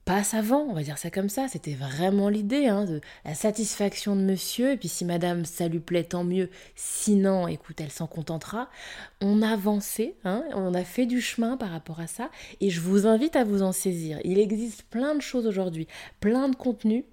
passe 0.06 0.36
avant, 0.36 0.62
on 0.62 0.74
va 0.74 0.84
dire 0.84 1.00
ça 1.00 1.10
comme 1.10 1.30
ça, 1.30 1.48
c'était 1.48 1.74
vraiment 1.74 2.30
l'idée, 2.30 2.68
hein, 2.68 2.86
de 2.86 3.02
la 3.26 3.34
satisfaction 3.34 4.16
de 4.16 4.22
monsieur, 4.22 4.72
et 4.72 4.78
puis 4.78 4.88
si 4.88 5.04
madame 5.04 5.46
ça 5.46 5.68
lui 5.68 5.80
plaît, 5.80 6.04
tant 6.04 6.24
mieux, 6.24 6.50
sinon, 6.76 7.48
écoute, 7.48 7.82
elle 7.82 7.92
s'en 7.92 8.06
contentera. 8.06 8.70
On 9.22 9.42
a 9.42 9.50
avancé, 9.50 10.16
hein, 10.24 10.44
on 10.54 10.76
a 10.76 10.84
fait 10.84 11.08
du 11.08 11.22
chemin 11.22 11.58
par 11.58 11.72
rapport 11.72 12.00
à 12.00 12.08
ça, 12.08 12.30
et 12.62 12.70
je 12.70 12.82
vous 12.82 13.08
invite 13.08 13.36
à 13.36 13.44
vous 13.44 13.64
en 13.64 13.72
saisir. 13.72 14.20
Il 14.24 14.38
existe 14.38 14.84
plein 14.84 15.16
de 15.16 15.22
choses 15.22 15.48
aujourd'hui, 15.48 15.88
plein 16.20 16.50
de 16.50 16.56
contenus 16.56 17.04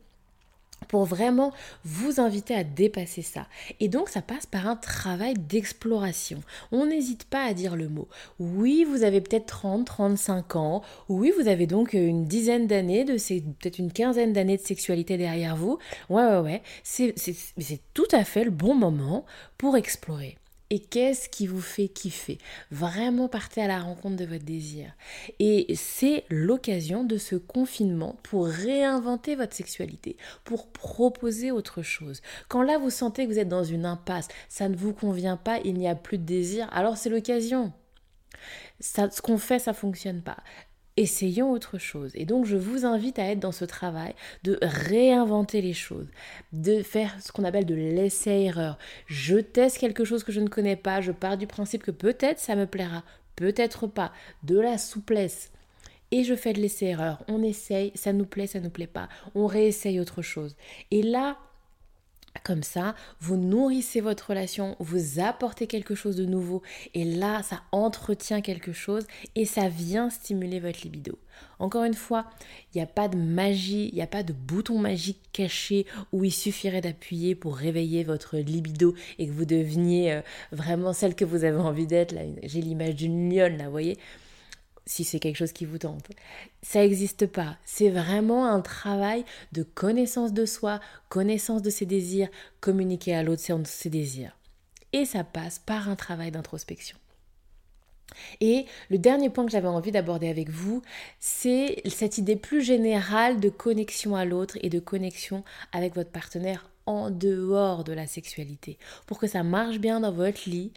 pour 0.88 1.04
vraiment 1.04 1.52
vous 1.84 2.20
inviter 2.20 2.54
à 2.54 2.64
dépasser 2.64 3.22
ça. 3.22 3.46
Et 3.80 3.88
donc 3.88 4.08
ça 4.08 4.22
passe 4.22 4.46
par 4.46 4.66
un 4.66 4.76
travail 4.76 5.34
d'exploration. 5.34 6.42
On 6.70 6.86
n'hésite 6.86 7.24
pas 7.24 7.44
à 7.44 7.54
dire 7.54 7.76
le 7.76 7.88
mot. 7.88 8.08
Oui, 8.38 8.84
vous 8.84 9.02
avez 9.02 9.20
peut-être 9.20 9.46
30, 9.46 9.86
35 9.86 10.56
ans. 10.56 10.82
Oui, 11.08 11.32
vous 11.38 11.48
avez 11.48 11.66
donc 11.66 11.92
une 11.92 12.26
dizaine 12.26 12.66
d'années, 12.66 13.04
de 13.04 13.14
peut-être 13.14 13.78
une 13.78 13.92
quinzaine 13.92 14.32
d'années 14.32 14.56
de 14.56 14.62
sexualité 14.62 15.16
derrière 15.16 15.56
vous. 15.56 15.78
Ouais, 16.08 16.24
ouais, 16.24 16.40
ouais. 16.40 16.62
C'est 16.82 17.80
tout 17.94 18.08
à 18.12 18.24
fait 18.24 18.44
le 18.44 18.50
bon 18.50 18.74
moment 18.74 19.24
pour 19.58 19.76
explorer 19.76 20.36
et 20.72 20.78
qu'est-ce 20.78 21.28
qui 21.28 21.46
vous 21.46 21.60
fait 21.60 21.88
kiffer? 21.88 22.38
Vraiment 22.70 23.28
partez 23.28 23.60
à 23.60 23.66
la 23.66 23.78
rencontre 23.78 24.16
de 24.16 24.24
votre 24.24 24.46
désir. 24.46 24.96
Et 25.38 25.66
c'est 25.74 26.24
l'occasion 26.30 27.04
de 27.04 27.18
ce 27.18 27.36
confinement 27.36 28.16
pour 28.22 28.46
réinventer 28.46 29.36
votre 29.36 29.54
sexualité, 29.54 30.16
pour 30.44 30.72
proposer 30.72 31.50
autre 31.50 31.82
chose. 31.82 32.22
Quand 32.48 32.62
là 32.62 32.78
vous 32.78 32.88
sentez 32.88 33.26
que 33.26 33.30
vous 33.30 33.38
êtes 33.38 33.50
dans 33.50 33.64
une 33.64 33.84
impasse, 33.84 34.28
ça 34.48 34.70
ne 34.70 34.74
vous 34.74 34.94
convient 34.94 35.36
pas, 35.36 35.60
il 35.62 35.74
n'y 35.74 35.88
a 35.88 35.94
plus 35.94 36.16
de 36.16 36.24
désir, 36.24 36.70
alors 36.72 36.96
c'est 36.96 37.10
l'occasion. 37.10 37.74
Ça, 38.80 39.10
ce 39.10 39.20
qu'on 39.20 39.36
fait, 39.36 39.58
ça 39.58 39.74
fonctionne 39.74 40.22
pas 40.22 40.38
essayons 40.96 41.50
autre 41.50 41.78
chose. 41.78 42.11
Et 42.14 42.25
donc 42.25 42.44
je 42.44 42.56
vous 42.56 42.84
invite 42.84 43.18
à 43.18 43.30
être 43.30 43.40
dans 43.40 43.52
ce 43.52 43.64
travail 43.64 44.14
de 44.44 44.58
réinventer 44.62 45.62
les 45.62 45.72
choses, 45.72 46.08
de 46.52 46.82
faire 46.82 47.16
ce 47.20 47.32
qu'on 47.32 47.44
appelle 47.44 47.66
de 47.66 47.75
l'essai-erreur. 47.75 48.78
Je 49.06 49.37
teste 49.37 49.78
quelque 49.78 50.04
chose 50.04 50.25
que 50.25 50.32
je 50.32 50.40
ne 50.40 50.49
connais 50.49 50.76
pas, 50.76 51.00
je 51.00 51.12
pars 51.12 51.37
du 51.37 51.46
principe 51.46 51.82
que 51.82 51.90
peut-être 51.90 52.38
ça 52.38 52.56
me 52.56 52.66
plaira, 52.66 53.04
peut-être 53.37 53.87
pas, 53.87 54.12
de 54.42 54.58
la 54.58 54.78
souplesse. 54.78 55.50
Et 56.11 56.25
je 56.25 56.34
fais 56.34 56.52
de 56.52 56.61
l'essai-erreur. 56.61 57.25
On 57.26 57.42
essaye, 57.42 57.90
ça 57.94 58.12
nous 58.12 58.26
plaît, 58.26 58.46
ça 58.46 58.61
nous 58.61 58.68
plaît 58.68 58.87
pas. 58.87 59.08
On 59.34 59.46
réessaye 59.46 59.99
autre 59.99 60.20
chose. 60.20 60.56
Et 60.90 61.02
là, 61.02 61.38
comme 62.40 62.62
ça, 62.62 62.94
vous 63.20 63.36
nourrissez 63.36 64.00
votre 64.00 64.30
relation, 64.30 64.76
vous 64.78 65.20
apportez 65.20 65.66
quelque 65.66 65.94
chose 65.94 66.16
de 66.16 66.24
nouveau 66.24 66.62
et 66.94 67.04
là, 67.04 67.42
ça 67.42 67.62
entretient 67.72 68.40
quelque 68.40 68.72
chose 68.72 69.06
et 69.34 69.44
ça 69.44 69.68
vient 69.68 70.10
stimuler 70.10 70.58
votre 70.60 70.82
libido. 70.82 71.18
Encore 71.58 71.84
une 71.84 71.94
fois, 71.94 72.26
il 72.74 72.78
n'y 72.78 72.82
a 72.82 72.86
pas 72.86 73.08
de 73.08 73.16
magie, 73.16 73.88
il 73.88 73.94
n'y 73.94 74.02
a 74.02 74.06
pas 74.06 74.22
de 74.22 74.32
bouton 74.32 74.78
magique 74.78 75.20
caché 75.32 75.86
où 76.12 76.24
il 76.24 76.32
suffirait 76.32 76.80
d'appuyer 76.80 77.34
pour 77.34 77.56
réveiller 77.56 78.02
votre 78.02 78.38
libido 78.38 78.94
et 79.18 79.26
que 79.26 79.32
vous 79.32 79.44
deveniez 79.44 80.12
euh, 80.12 80.20
vraiment 80.50 80.92
celle 80.92 81.14
que 81.14 81.24
vous 81.24 81.44
avez 81.44 81.58
envie 81.58 81.86
d'être. 81.86 82.14
J'ai 82.42 82.60
l'image 82.60 82.96
d'une 82.96 83.32
lionne 83.32 83.58
là, 83.58 83.66
vous 83.66 83.70
voyez? 83.70 83.98
Si 84.86 85.04
c'est 85.04 85.20
quelque 85.20 85.36
chose 85.36 85.52
qui 85.52 85.64
vous 85.64 85.78
tente. 85.78 86.08
Ça 86.62 86.80
n'existe 86.80 87.26
pas. 87.26 87.56
C'est 87.64 87.90
vraiment 87.90 88.46
un 88.46 88.60
travail 88.60 89.24
de 89.52 89.62
connaissance 89.62 90.32
de 90.32 90.46
soi, 90.46 90.80
connaissance 91.08 91.62
de 91.62 91.70
ses 91.70 91.86
désirs, 91.86 92.28
communiquer 92.60 93.14
à 93.14 93.22
l'autre 93.22 93.42
ses 93.64 93.90
désirs. 93.90 94.36
Et 94.92 95.04
ça 95.04 95.24
passe 95.24 95.58
par 95.58 95.88
un 95.88 95.96
travail 95.96 96.30
d'introspection. 96.30 96.96
Et 98.40 98.66
le 98.90 98.98
dernier 98.98 99.30
point 99.30 99.46
que 99.46 99.52
j'avais 99.52 99.68
envie 99.68 99.92
d'aborder 99.92 100.28
avec 100.28 100.50
vous, 100.50 100.82
c'est 101.18 101.82
cette 101.88 102.18
idée 102.18 102.36
plus 102.36 102.62
générale 102.62 103.40
de 103.40 103.48
connexion 103.48 104.16
à 104.16 104.24
l'autre 104.24 104.58
et 104.60 104.68
de 104.68 104.80
connexion 104.80 105.44
avec 105.72 105.94
votre 105.94 106.10
partenaire 106.10 106.68
en 106.86 107.10
dehors 107.10 107.84
de 107.84 107.92
la 107.92 108.06
sexualité. 108.06 108.78
Pour 109.06 109.18
que 109.18 109.26
ça 109.26 109.42
marche 109.42 109.78
bien 109.78 110.00
dans 110.00 110.12
votre 110.12 110.48
lit, 110.48 110.72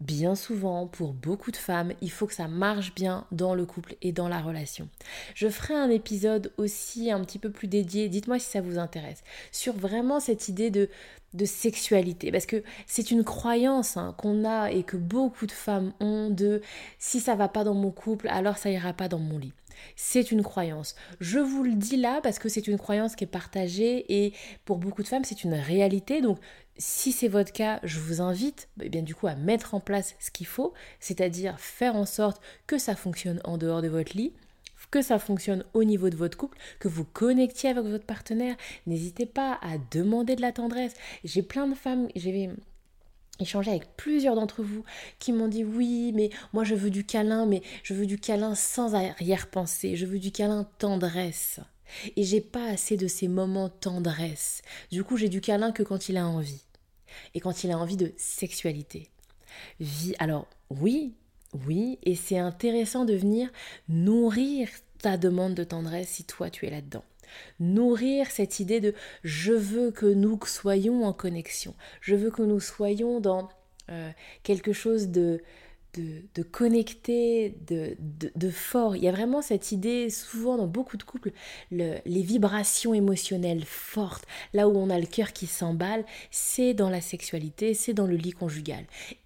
bien 0.00 0.34
souvent, 0.34 0.86
pour 0.86 1.12
beaucoup 1.12 1.50
de 1.50 1.56
femmes, 1.56 1.92
il 2.00 2.10
faut 2.10 2.26
que 2.26 2.34
ça 2.34 2.48
marche 2.48 2.94
bien 2.94 3.26
dans 3.32 3.54
le 3.54 3.66
couple 3.66 3.96
et 4.02 4.12
dans 4.12 4.28
la 4.28 4.40
relation. 4.40 4.88
Je 5.34 5.48
ferai 5.48 5.74
un 5.74 5.90
épisode 5.90 6.52
aussi 6.56 7.10
un 7.10 7.22
petit 7.24 7.38
peu 7.38 7.50
plus 7.50 7.68
dédié, 7.68 8.08
dites-moi 8.08 8.38
si 8.38 8.50
ça 8.50 8.60
vous 8.60 8.78
intéresse, 8.78 9.22
sur 9.52 9.74
vraiment 9.74 10.20
cette 10.20 10.48
idée 10.48 10.70
de, 10.70 10.88
de 11.34 11.44
sexualité. 11.44 12.32
Parce 12.32 12.46
que 12.46 12.62
c'est 12.86 13.10
une 13.10 13.24
croyance 13.24 13.96
hein, 13.96 14.14
qu'on 14.16 14.44
a 14.44 14.70
et 14.70 14.82
que 14.82 14.96
beaucoup 14.96 15.46
de 15.46 15.52
femmes 15.52 15.92
ont 16.00 16.30
de 16.30 16.62
si 16.98 17.20
ça 17.20 17.34
va 17.34 17.48
pas 17.48 17.64
dans 17.64 17.74
mon 17.74 17.90
couple, 17.90 18.28
alors 18.28 18.56
ça 18.56 18.70
ira 18.70 18.92
pas 18.92 19.08
dans 19.08 19.18
mon 19.18 19.38
lit. 19.38 19.52
C'est 19.96 20.30
une 20.30 20.42
croyance. 20.42 20.94
Je 21.20 21.38
vous 21.38 21.62
le 21.62 21.72
dis 21.72 21.96
là 21.96 22.20
parce 22.22 22.38
que 22.38 22.48
c'est 22.48 22.66
une 22.66 22.78
croyance 22.78 23.16
qui 23.16 23.24
est 23.24 23.26
partagée 23.26 24.24
et 24.24 24.34
pour 24.64 24.78
beaucoup 24.78 25.02
de 25.02 25.08
femmes 25.08 25.24
c'est 25.24 25.44
une 25.44 25.54
réalité. 25.54 26.20
Donc 26.20 26.38
si 26.80 27.12
c'est 27.12 27.28
votre 27.28 27.52
cas, 27.52 27.78
je 27.84 28.00
vous 28.00 28.22
invite 28.22 28.68
eh 28.82 28.88
bien 28.88 29.02
du 29.02 29.14
coup 29.14 29.26
à 29.26 29.34
mettre 29.34 29.74
en 29.74 29.80
place 29.80 30.16
ce 30.18 30.30
qu'il 30.30 30.46
faut, 30.46 30.72
c'est-à-dire 30.98 31.60
faire 31.60 31.94
en 31.94 32.06
sorte 32.06 32.40
que 32.66 32.78
ça 32.78 32.96
fonctionne 32.96 33.40
en 33.44 33.58
dehors 33.58 33.82
de 33.82 33.88
votre 33.88 34.16
lit, 34.16 34.32
que 34.90 35.02
ça 35.02 35.18
fonctionne 35.18 35.64
au 35.74 35.84
niveau 35.84 36.08
de 36.08 36.16
votre 36.16 36.38
couple, 36.38 36.58
que 36.78 36.88
vous 36.88 37.04
connectiez 37.04 37.68
avec 37.68 37.84
votre 37.84 38.06
partenaire. 38.06 38.56
N'hésitez 38.86 39.26
pas 39.26 39.58
à 39.62 39.76
demander 39.90 40.36
de 40.36 40.40
la 40.40 40.52
tendresse. 40.52 40.94
J'ai 41.22 41.42
plein 41.42 41.66
de 41.66 41.74
femmes, 41.74 42.08
j'ai 42.16 42.50
échangé 43.38 43.70
avec 43.70 43.96
plusieurs 43.96 44.34
d'entre 44.34 44.62
vous 44.62 44.82
qui 45.18 45.32
m'ont 45.32 45.48
dit 45.48 45.64
oui, 45.64 46.12
mais 46.14 46.30
moi 46.54 46.64
je 46.64 46.74
veux 46.74 46.90
du 46.90 47.04
câlin, 47.04 47.44
mais 47.44 47.62
je 47.82 47.92
veux 47.92 48.06
du 48.06 48.18
câlin 48.18 48.54
sans 48.54 48.94
arrière-pensée, 48.94 49.96
je 49.96 50.06
veux 50.06 50.18
du 50.18 50.32
câlin 50.32 50.66
tendresse. 50.78 51.60
Et 52.16 52.22
j'ai 52.22 52.40
pas 52.40 52.66
assez 52.66 52.96
de 52.96 53.06
ces 53.08 53.28
moments 53.28 53.68
tendresse. 53.68 54.62
Du 54.92 55.02
coup, 55.02 55.16
j'ai 55.16 55.28
du 55.28 55.40
câlin 55.40 55.72
que 55.72 55.82
quand 55.82 56.08
il 56.08 56.16
a 56.16 56.26
envie. 56.26 56.62
Et 57.34 57.40
quand 57.40 57.64
il 57.64 57.70
a 57.70 57.78
envie 57.78 57.96
de 57.96 58.12
sexualité. 58.16 59.08
Vie. 59.80 60.14
Alors, 60.18 60.46
oui, 60.70 61.14
oui, 61.66 61.98
et 62.04 62.14
c'est 62.14 62.38
intéressant 62.38 63.04
de 63.04 63.14
venir 63.14 63.50
nourrir 63.88 64.68
ta 65.02 65.16
demande 65.16 65.54
de 65.54 65.64
tendresse 65.64 66.08
si 66.08 66.24
toi 66.24 66.50
tu 66.50 66.66
es 66.66 66.70
là-dedans. 66.70 67.04
Nourrir 67.58 68.30
cette 68.30 68.60
idée 68.60 68.80
de 68.80 68.94
je 69.22 69.52
veux 69.52 69.90
que 69.90 70.06
nous 70.06 70.38
soyons 70.46 71.04
en 71.04 71.12
connexion, 71.12 71.74
je 72.00 72.14
veux 72.14 72.30
que 72.30 72.42
nous 72.42 72.60
soyons 72.60 73.20
dans 73.20 73.48
euh, 73.90 74.10
quelque 74.42 74.72
chose 74.72 75.08
de, 75.08 75.42
de, 75.94 76.42
connecté, 76.42 77.56
de, 77.66 77.96
de, 78.34 78.50
fort. 78.50 78.96
Il 78.96 79.02
y 79.02 79.08
a 79.08 79.12
vraiment 79.12 79.42
cette 79.42 79.72
idée, 79.72 80.10
souvent 80.10 80.56
dans 80.56 80.66
beaucoup 80.66 80.96
de 80.96 81.02
couples, 81.02 81.32
les 81.70 82.00
vibrations 82.22 82.94
émotionnelles 82.94 83.64
fortes, 83.64 84.26
là 84.54 84.68
où 84.68 84.76
on 84.76 84.90
a 84.90 84.98
le 84.98 85.06
cœur 85.06 85.32
qui 85.32 85.46
s'emballe, 85.46 86.04
c'est 86.30 86.74
dans 86.74 86.90
la 86.90 87.00
sexualité, 87.00 87.74
c'est 87.74 87.94
dans 87.94 88.06
le 88.06 88.16
lit 88.16 88.32
conjugal. 88.32 88.84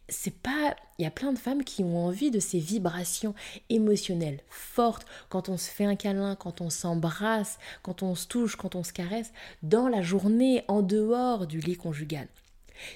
C'est 0.09 0.35
pas. 0.35 0.77
Il 0.99 1.03
y 1.03 1.07
a 1.07 1.11
plein 1.11 1.33
de 1.33 1.39
femmes 1.39 1.65
qui 1.65 1.83
ont 1.83 1.99
envie 1.99 2.31
de 2.31 2.39
ces 2.39 2.59
vibrations 2.59 3.35
émotionnelles 3.71 4.41
fortes 4.49 5.07
quand 5.29 5.49
on 5.49 5.57
se 5.57 5.71
fait 5.71 5.87
un 5.87 5.97
câlin, 5.97 6.37
quand 6.37 6.61
on 6.61 6.71
s'embrasse, 6.71 7.59
quand 7.83 8.03
on 8.03 8.15
se 8.15 8.29
touche, 8.29 8.55
quand 8.55 8.75
on 8.75 8.85
se 8.85 8.93
caresse, 8.93 9.33
dans 9.63 9.89
la 9.89 10.03
journée, 10.03 10.63
en 10.69 10.83
dehors 10.83 11.47
du 11.47 11.59
lit 11.59 11.77
conjugal. 11.77 12.29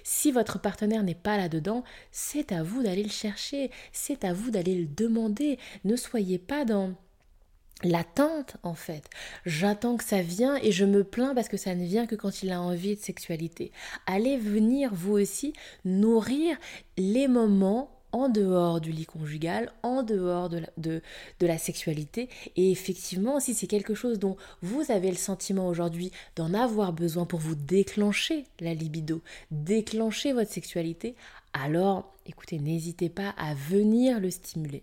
Si 0.05 0.33
votre 0.33 0.61
partenaire 0.61 1.03
n'est 1.03 1.15
pas 1.15 1.37
là-dedans, 1.37 1.85
c'est 2.11 2.53
à 2.53 2.63
vous 2.63 2.83
d'aller 2.83 3.03
le 3.03 3.11
chercher, 3.11 3.71
c'est 3.93 4.25
à 4.25 4.33
vous 4.33 4.51
d'aller 4.51 4.75
le 4.75 4.87
demander. 4.87 5.59
Ne 5.85 5.97
soyez 5.97 6.39
pas 6.39 6.65
dans 6.65 6.95
l'attente 7.85 8.57
en 8.63 8.75
fait. 8.75 9.09
J'attends 9.47 9.97
que 9.97 10.05
ça 10.05 10.23
vienne 10.23 10.59
et 10.63 10.73
je 10.73 10.85
me 10.85 11.05
plains 11.05 11.35
parce 11.35 11.49
que 11.49 11.57
ça 11.57 11.75
ne 11.75 11.85
vient 11.85 12.07
que 12.07 12.17
quand 12.17 12.43
il 12.43 12.51
a 12.51 12.61
envie 12.61 12.97
de 12.97 13.01
sexualité. 13.01 13.73
Allez 14.07 14.37
venir 14.37 14.91
vous 14.93 15.13
aussi 15.13 15.53
nourrir 15.85 16.57
les 16.97 17.29
moments 17.29 17.98
en 18.19 18.29
dehors 18.29 18.81
du 18.81 18.91
lit 18.91 19.07
conjugal, 19.07 19.73
en 19.83 20.03
dehors 20.03 20.49
de 20.49 21.03
la, 21.41 21.59
sexualité. 21.59 22.29
Et 22.57 22.71
effectivement, 22.71 23.41
si 23.41 23.55
c'est 23.55 23.67
quelque 23.67 23.95
chose 23.95 24.19
dont 24.19 24.37
vous 24.63 24.91
avez 24.91 25.11
le 25.11 25.17
sentiment 25.17 25.69
aujourd'hui 25.69 26.11
d'en 26.37 26.55
avoir 26.55 26.93
besoin 26.93 27.25
pour 27.25 27.41
vous 27.41 27.55
déclencher 27.55 28.45
la 28.61 28.75
libido, 28.75 29.23
déclencher 29.51 30.33
votre 30.33 30.51
sexualité, 30.51 31.15
alors 31.53 32.15
écoutez, 32.27 32.59
n'hésitez 32.59 33.09
pas 33.09 33.31
à 33.39 33.55
venir 33.55 34.21
le 34.21 34.31
stimuler. 34.31 34.83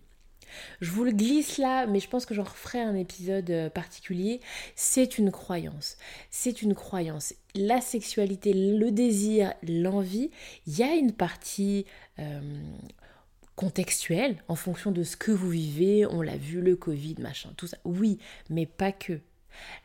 Je 0.80 0.90
vous 0.90 1.04
le 1.04 1.12
glisse 1.12 1.58
là, 1.58 1.86
mais 1.86 2.00
je 2.00 2.08
pense 2.08 2.26
que 2.26 2.34
j'en 2.34 2.44
referai 2.44 2.80
un 2.80 2.94
épisode 2.94 3.50
euh, 3.50 3.70
particulier. 3.70 4.40
C'est 4.74 5.18
une 5.18 5.30
croyance. 5.30 5.96
C'est 6.30 6.62
une 6.62 6.74
croyance. 6.74 7.34
La 7.54 7.80
sexualité, 7.80 8.52
le 8.52 8.90
désir, 8.90 9.54
l'envie, 9.62 10.30
il 10.66 10.78
y 10.78 10.82
a 10.82 10.94
une 10.94 11.12
partie 11.12 11.86
euh, 12.18 12.40
contextuel 13.56 14.36
en 14.48 14.54
fonction 14.54 14.92
de 14.92 15.02
ce 15.02 15.16
que 15.16 15.32
vous 15.32 15.50
vivez, 15.50 16.06
on 16.06 16.22
l'a 16.22 16.36
vu, 16.36 16.60
le 16.60 16.76
Covid, 16.76 17.16
machin, 17.18 17.50
tout 17.56 17.66
ça. 17.66 17.78
Oui, 17.84 18.18
mais 18.48 18.66
pas 18.66 18.92
que. 18.92 19.18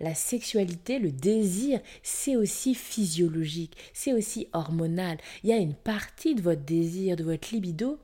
La 0.01 0.13
sexualité, 0.13 0.99
le 0.99 1.12
désir, 1.12 1.79
c'est 2.03 2.36
aussi 2.36 2.75
physiologique, 2.75 3.77
c'est 3.93 4.13
aussi 4.13 4.47
hormonal. 4.51 5.17
Il 5.43 5.49
y 5.49 5.53
a 5.53 5.57
une 5.57 5.73
partie 5.73 6.36
de 6.36 6.41
votre 6.41 6.62
désir, 6.62 7.15
de 7.15 7.23
votre 7.23 7.53
libido 7.53 7.97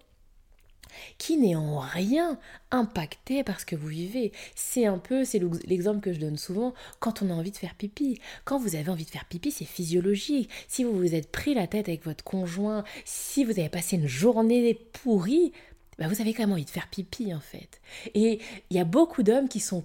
qui 1.17 1.37
n'est 1.37 1.55
en 1.55 1.79
rien 1.79 2.39
impacté 2.71 3.43
par 3.43 3.59
ce 3.59 3.65
que 3.65 3.75
vous 3.75 3.87
vivez. 3.87 4.31
C'est 4.55 4.85
un 4.85 4.97
peu, 4.97 5.23
c'est 5.23 5.41
l'exemple 5.65 6.01
que 6.01 6.13
je 6.13 6.19
donne 6.19 6.37
souvent, 6.37 6.73
quand 6.99 7.21
on 7.21 7.29
a 7.29 7.33
envie 7.33 7.51
de 7.51 7.57
faire 7.57 7.75
pipi. 7.75 8.19
Quand 8.45 8.59
vous 8.59 8.75
avez 8.75 8.89
envie 8.89 9.05
de 9.05 9.09
faire 9.09 9.25
pipi, 9.25 9.51
c'est 9.51 9.65
physiologique. 9.65 10.49
Si 10.67 10.83
vous 10.83 10.93
vous 10.93 11.15
êtes 11.15 11.31
pris 11.31 11.53
la 11.53 11.67
tête 11.67 11.87
avec 11.87 12.05
votre 12.05 12.23
conjoint, 12.23 12.83
si 13.05 13.43
vous 13.43 13.51
avez 13.51 13.69
passé 13.69 13.97
une 13.97 14.07
journée 14.07 14.73
pourrie, 14.93 15.51
bah 15.97 16.07
vous 16.07 16.21
avez 16.21 16.33
quand 16.33 16.43
même 16.43 16.51
envie 16.51 16.65
de 16.65 16.69
faire 16.69 16.87
pipi 16.89 17.33
en 17.33 17.39
fait. 17.39 17.81
Et 18.13 18.39
il 18.69 18.77
y 18.77 18.79
a 18.79 18.85
beaucoup 18.85 19.23
d'hommes 19.23 19.49
qui 19.49 19.59
sont 19.59 19.83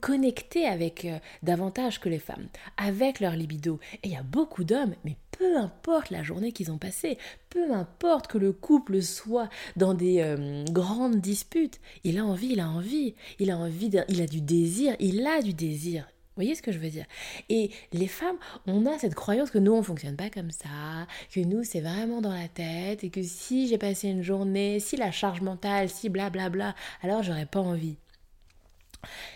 connectés 0.00 0.66
avec 0.66 1.04
euh, 1.04 1.18
davantage 1.42 2.00
que 2.00 2.08
les 2.08 2.18
femmes, 2.18 2.48
avec 2.76 3.20
leur 3.20 3.34
libido. 3.34 3.80
Et 4.02 4.08
il 4.08 4.12
y 4.12 4.16
a 4.16 4.22
beaucoup 4.22 4.64
d'hommes, 4.64 4.94
mais 5.04 5.16
peu 5.44 5.58
importe 5.58 6.08
la 6.08 6.22
journée 6.22 6.52
qu'ils 6.52 6.72
ont 6.72 6.78
passée, 6.78 7.18
peu 7.50 7.72
importe 7.74 8.28
que 8.28 8.38
le 8.38 8.52
couple 8.52 9.02
soit 9.02 9.50
dans 9.76 9.92
des 9.92 10.20
euh, 10.20 10.64
grandes 10.70 11.20
disputes, 11.20 11.80
il 12.02 12.18
a 12.18 12.24
envie, 12.24 12.52
il 12.52 12.60
a 12.60 12.68
envie, 12.68 13.14
il 13.38 13.50
a 13.50 13.58
envie, 13.58 13.90
il 14.08 14.22
a 14.22 14.26
du 14.26 14.40
désir, 14.40 14.96
il 15.00 15.26
a 15.26 15.42
du 15.42 15.52
désir. 15.52 16.04
Vous 16.04 16.42
voyez 16.42 16.54
ce 16.54 16.62
que 16.62 16.72
je 16.72 16.78
veux 16.78 16.88
dire? 16.88 17.04
Et 17.50 17.70
les 17.92 18.08
femmes, 18.08 18.38
on 18.66 18.86
a 18.86 18.98
cette 18.98 19.14
croyance 19.14 19.50
que 19.50 19.58
nous, 19.58 19.72
on 19.72 19.82
fonctionne 19.82 20.16
pas 20.16 20.30
comme 20.30 20.50
ça, 20.50 21.06
que 21.30 21.40
nous, 21.40 21.62
c'est 21.62 21.82
vraiment 21.82 22.22
dans 22.22 22.32
la 22.32 22.48
tête, 22.48 23.04
et 23.04 23.10
que 23.10 23.22
si 23.22 23.68
j'ai 23.68 23.78
passé 23.78 24.08
une 24.08 24.22
journée, 24.22 24.80
si 24.80 24.96
la 24.96 25.12
charge 25.12 25.42
mentale, 25.42 25.90
si 25.90 26.08
blablabla, 26.08 26.48
bla 26.48 26.72
bla, 26.72 26.74
alors 27.02 27.22
j'aurais 27.22 27.46
pas 27.46 27.60
envie. 27.60 27.98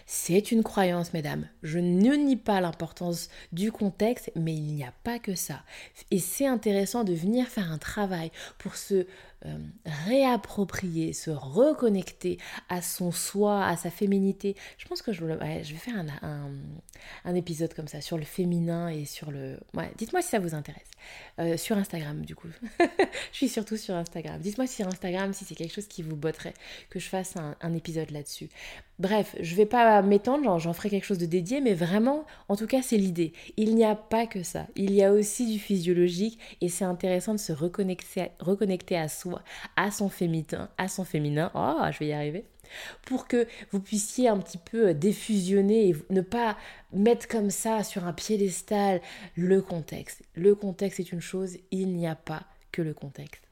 C'est 0.07 0.53
une 0.53 0.63
croyance, 0.63 1.13
mesdames. 1.13 1.49
Je 1.63 1.79
ne 1.79 2.15
nie 2.15 2.37
pas 2.37 2.61
l'importance 2.61 3.29
du 3.53 3.73
contexte, 3.73 4.31
mais 4.35 4.55
il 4.55 4.75
n'y 4.75 4.85
a 4.85 4.93
pas 5.05 5.19
que 5.19 5.35
ça. 5.35 5.63
Et 6.11 6.19
c'est 6.19 6.47
intéressant 6.47 7.05
de 7.05 7.13
venir 7.13 7.47
faire 7.47 7.71
un 7.71 7.79
travail 7.79 8.31
pour 8.59 8.77
se 8.77 9.07
euh, 9.47 9.57
réapproprier, 10.07 11.13
se 11.13 11.31
reconnecter 11.31 12.39
à 12.69 12.83
son 12.83 13.13
soi, 13.13 13.65
à 13.65 13.77
sa 13.77 13.89
féminité. 13.89 14.57
Je 14.79 14.89
pense 14.89 15.01
que 15.01 15.13
je, 15.13 15.25
vais 15.25 15.63
faire 15.63 16.05
un, 16.23 17.35
épisode 17.37 17.73
comme 17.73 17.87
ça 17.87 18.01
sur 18.01 18.19
le 18.19 18.25
féminin 18.25 18.89
et 18.89 19.05
sur 19.05 19.31
le... 19.31 19.61
Dites-moi 19.97 20.23
si 20.23 20.31
ça 20.31 20.41
vous 20.41 20.57
intéresse. 20.57 20.91
Euh, 21.39 21.57
sur 21.57 21.79
Instagram, 21.79 22.25
du 22.25 22.35
coup. 22.35 22.49
je 22.81 23.37
suis 23.37 23.49
surtout 23.49 23.77
sur 23.77 23.95
Instagram. 23.95 24.41
Dites-moi 24.41 24.67
sur 24.67 24.89
Instagram 24.89 25.33
si 25.33 25.45
c'est 25.45 25.55
quelque 25.55 25.75
chose 25.75 25.87
qui 25.87 26.03
vous 26.03 26.17
botterait, 26.17 26.55
que 26.91 26.99
je 26.99 27.09
fasse 27.09 27.35
un 27.37 27.75
épisode 27.75 28.11
là-dessus. 28.11 28.49
Bref, 28.99 29.37
je 29.39 29.55
vais 29.55 29.67
pas 29.67 30.03
m'étendre, 30.03 30.59
j'en 30.59 30.73
ferai 30.73 30.91
quelque 30.91 31.05
chose 31.05 31.19
de 31.19 31.27
dédié, 31.27 31.61
mais 31.61 31.75
vraiment, 31.75 32.25
en 32.49 32.57
tout 32.57 32.67
cas, 32.67 32.83
c'est 32.83 32.97
l'idée. 32.97 33.33
Il 33.57 33.77
n'y 33.77 33.85
a 33.85 33.95
pas 33.95 34.27
que 34.27 34.43
ça. 34.43 34.67
Il 34.75 34.93
y 34.93 35.05
a 35.05 35.13
aussi 35.13 35.47
du 35.47 35.61
physiologique 35.61 36.39
et 36.61 36.69
c'est 36.69 36.85
intéressant 36.85 37.33
de 37.33 37.39
se 37.39 37.53
reconnecter, 37.53 38.97
à 38.97 39.09
soi 39.09 39.43
à 39.77 39.93
son 39.93 40.09
féminin, 40.09 40.69
à 40.79 40.89
son 40.89 41.05
féminin, 41.05 41.53
oh, 41.55 41.81
je 41.93 41.99
vais 42.01 42.09
y 42.09 42.13
arriver, 42.13 42.45
pour 43.07 43.29
que 43.29 43.47
vous 43.71 43.81
puissiez 43.81 44.29
un 44.29 44.39
petit 44.39 44.59
peu 44.59 44.95
défusionner 44.95 45.91
et 45.91 45.97
ne 46.11 46.21
pas 46.21 46.57
mettre 46.93 47.29
comme 47.29 47.51
ça 47.51 47.85
sur 47.85 48.05
un 48.05 48.13
piédestal 48.13 49.01
le 49.37 49.63
contexte. 49.63 50.23
Le 50.35 50.57
contexte 50.57 50.99
est 50.99 51.13
une 51.13 51.21
chose, 51.21 51.57
il 51.71 51.95
n'y 51.95 52.09
a 52.09 52.17
pas 52.17 52.43
que 52.73 52.83
le 52.83 52.95
contexte. 52.95 53.48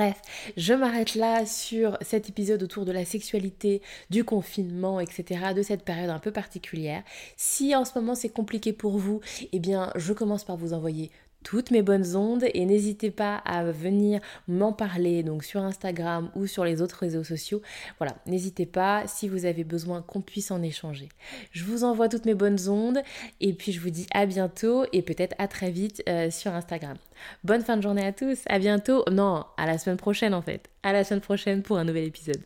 Bref, 0.00 0.22
je 0.56 0.72
m'arrête 0.72 1.14
là 1.14 1.44
sur 1.44 1.98
cet 2.00 2.30
épisode 2.30 2.62
autour 2.62 2.86
de 2.86 2.90
la 2.90 3.04
sexualité, 3.04 3.82
du 4.08 4.24
confinement, 4.24 4.98
etc., 4.98 5.52
de 5.54 5.60
cette 5.60 5.84
période 5.84 6.08
un 6.08 6.18
peu 6.18 6.30
particulière. 6.30 7.02
Si 7.36 7.76
en 7.76 7.84
ce 7.84 7.98
moment 7.98 8.14
c'est 8.14 8.30
compliqué 8.30 8.72
pour 8.72 8.96
vous, 8.96 9.20
eh 9.52 9.58
bien 9.58 9.92
je 9.96 10.14
commence 10.14 10.42
par 10.42 10.56
vous 10.56 10.72
envoyer 10.72 11.10
toutes 11.44 11.70
mes 11.70 11.82
bonnes 11.82 12.16
ondes 12.16 12.44
et 12.54 12.64
n'hésitez 12.66 13.10
pas 13.10 13.36
à 13.36 13.64
venir 13.64 14.20
m'en 14.48 14.72
parler 14.72 15.22
donc 15.22 15.44
sur 15.44 15.62
Instagram 15.62 16.30
ou 16.34 16.46
sur 16.46 16.64
les 16.64 16.82
autres 16.82 16.98
réseaux 16.98 17.24
sociaux. 17.24 17.62
Voilà, 17.98 18.16
n'hésitez 18.26 18.66
pas 18.66 19.04
si 19.06 19.28
vous 19.28 19.44
avez 19.44 19.64
besoin 19.64 20.02
qu'on 20.02 20.20
puisse 20.20 20.50
en 20.50 20.62
échanger. 20.62 21.08
Je 21.52 21.64
vous 21.64 21.84
envoie 21.84 22.08
toutes 22.08 22.26
mes 22.26 22.34
bonnes 22.34 22.68
ondes 22.68 23.00
et 23.40 23.52
puis 23.52 23.72
je 23.72 23.80
vous 23.80 23.90
dis 23.90 24.06
à 24.12 24.26
bientôt 24.26 24.84
et 24.92 25.02
peut-être 25.02 25.34
à 25.38 25.48
très 25.48 25.70
vite 25.70 26.02
euh, 26.08 26.30
sur 26.30 26.52
Instagram. 26.52 26.96
Bonne 27.44 27.62
fin 27.62 27.76
de 27.76 27.82
journée 27.82 28.04
à 28.04 28.12
tous, 28.12 28.38
à 28.46 28.58
bientôt. 28.58 29.04
Non, 29.10 29.44
à 29.56 29.66
la 29.66 29.78
semaine 29.78 29.96
prochaine 29.96 30.34
en 30.34 30.42
fait. 30.42 30.68
À 30.82 30.92
la 30.92 31.04
semaine 31.04 31.20
prochaine 31.20 31.62
pour 31.62 31.78
un 31.78 31.84
nouvel 31.84 32.04
épisode. 32.04 32.40